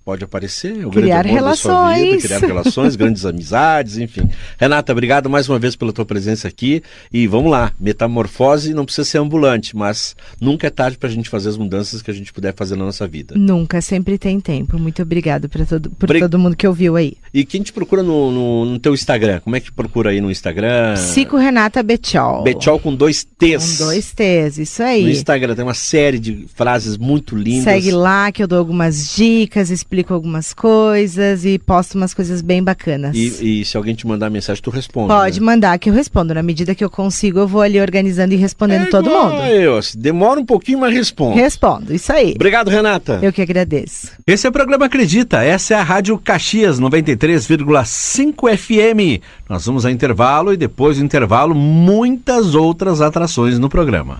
Pode 0.04 0.22
aparecer, 0.22 0.86
o 0.86 0.90
criar 0.90 1.24
relações. 1.24 2.22
Vida, 2.22 2.22
criar 2.22 2.38
relações, 2.40 2.94
grandes 2.94 3.24
amizades, 3.24 3.96
enfim. 3.96 4.28
Renata, 4.58 4.92
obrigado 4.92 5.30
mais 5.30 5.48
uma 5.48 5.58
vez 5.58 5.74
pela 5.74 5.94
tua 5.94 6.04
presença 6.04 6.46
aqui 6.46 6.82
e 7.10 7.26
vamos 7.26 7.50
lá, 7.50 7.72
metamorfose 7.80 8.74
não 8.74 8.84
precisa 8.84 9.04
ser 9.08 9.18
ambulante, 9.18 9.74
mas 9.74 10.14
nunca 10.38 10.66
é 10.66 10.70
tarde 10.70 10.98
para 10.98 11.08
a 11.08 11.12
gente 11.12 11.30
fazer 11.30 11.48
as 11.48 11.56
mudanças 11.56 12.02
que 12.02 12.10
a 12.10 12.14
gente 12.14 12.32
puder 12.34 12.54
fazer 12.54 12.76
na 12.76 12.84
nossa 12.84 13.08
vida. 13.08 13.34
Nunca, 13.36 13.80
sempre 13.80 14.18
tem 14.18 14.38
tempo. 14.40 14.78
Muito 14.78 15.00
obrigado 15.00 15.48
pra 15.48 15.64
todo, 15.64 15.90
por 15.90 16.08
todo 16.18 16.38
mundo 16.38 16.54
que 16.54 16.68
ouviu 16.68 16.96
aí. 16.96 17.16
E 17.32 17.44
quem 17.44 17.62
te 17.62 17.72
procura 17.72 18.02
no, 18.02 18.30
no, 18.30 18.64
no, 18.66 18.78
teu 18.78 18.92
Instagram? 18.92 19.40
Como 19.40 19.56
é 19.56 19.60
que 19.60 19.72
procura 19.72 20.10
aí 20.10 20.20
no 20.20 20.30
Instagram? 20.30 20.94
Psico 20.94 21.38
Renata 21.38 21.82
Betchol. 21.82 22.42
Betchol 22.42 22.78
com 22.78 22.94
dois 22.94 23.24
T's. 23.24 23.78
Com 23.78 23.86
dois 23.86 24.12
T's, 24.12 24.58
isso 24.58 24.82
aí. 24.82 25.02
No 25.02 25.10
Instagram 25.10 25.54
tem 25.54 25.64
uma 25.64 25.74
série 25.74 26.18
de 26.18 26.46
frases 26.54 26.98
muito 26.98 27.34
lindas. 27.34 27.64
Segue 27.64 27.90
lá 27.90 28.30
que 28.30 28.42
eu 28.42 28.46
dou 28.46 28.58
algumas 28.58 29.14
dicas, 29.16 29.70
explico 29.70 29.93
explico 29.94 30.12
algumas 30.12 30.52
coisas 30.52 31.44
e 31.44 31.56
posto 31.56 31.94
umas 31.94 32.12
coisas 32.12 32.42
bem 32.42 32.62
bacanas. 32.62 33.14
E, 33.14 33.60
e 33.60 33.64
se 33.64 33.76
alguém 33.76 33.94
te 33.94 34.06
mandar 34.06 34.28
mensagem, 34.28 34.60
tu 34.62 34.70
responde. 34.70 35.08
Pode 35.08 35.40
né? 35.40 35.46
mandar 35.46 35.78
que 35.78 35.88
eu 35.88 35.94
respondo. 35.94 36.34
Na 36.34 36.42
medida 36.42 36.74
que 36.74 36.82
eu 36.82 36.90
consigo, 36.90 37.38
eu 37.38 37.46
vou 37.46 37.60
ali 37.60 37.80
organizando 37.80 38.34
e 38.34 38.36
respondendo 38.36 38.86
é 38.86 38.90
todo 38.90 39.08
mundo. 39.08 39.34
Eu, 39.44 39.78
demora 39.96 40.40
um 40.40 40.44
pouquinho, 40.44 40.80
mas 40.80 40.92
respondo. 40.92 41.36
Respondo, 41.36 41.94
isso 41.94 42.12
aí. 42.12 42.32
Obrigado, 42.34 42.68
Renata. 42.68 43.20
Eu 43.22 43.32
que 43.32 43.40
agradeço. 43.40 44.10
Esse 44.26 44.46
é 44.46 44.50
o 44.50 44.52
programa 44.52 44.86
Acredita. 44.86 45.42
Essa 45.42 45.74
é 45.74 45.76
a 45.76 45.82
Rádio 45.82 46.18
Caxias 46.18 46.80
93,5 46.80 48.56
FM. 48.56 49.22
Nós 49.48 49.64
vamos 49.64 49.86
a 49.86 49.92
intervalo 49.92 50.52
e 50.52 50.56
depois 50.56 50.98
do 50.98 51.04
intervalo, 51.04 51.54
muitas 51.54 52.54
outras 52.54 53.00
atrações 53.00 53.58
no 53.58 53.68
programa. 53.68 54.16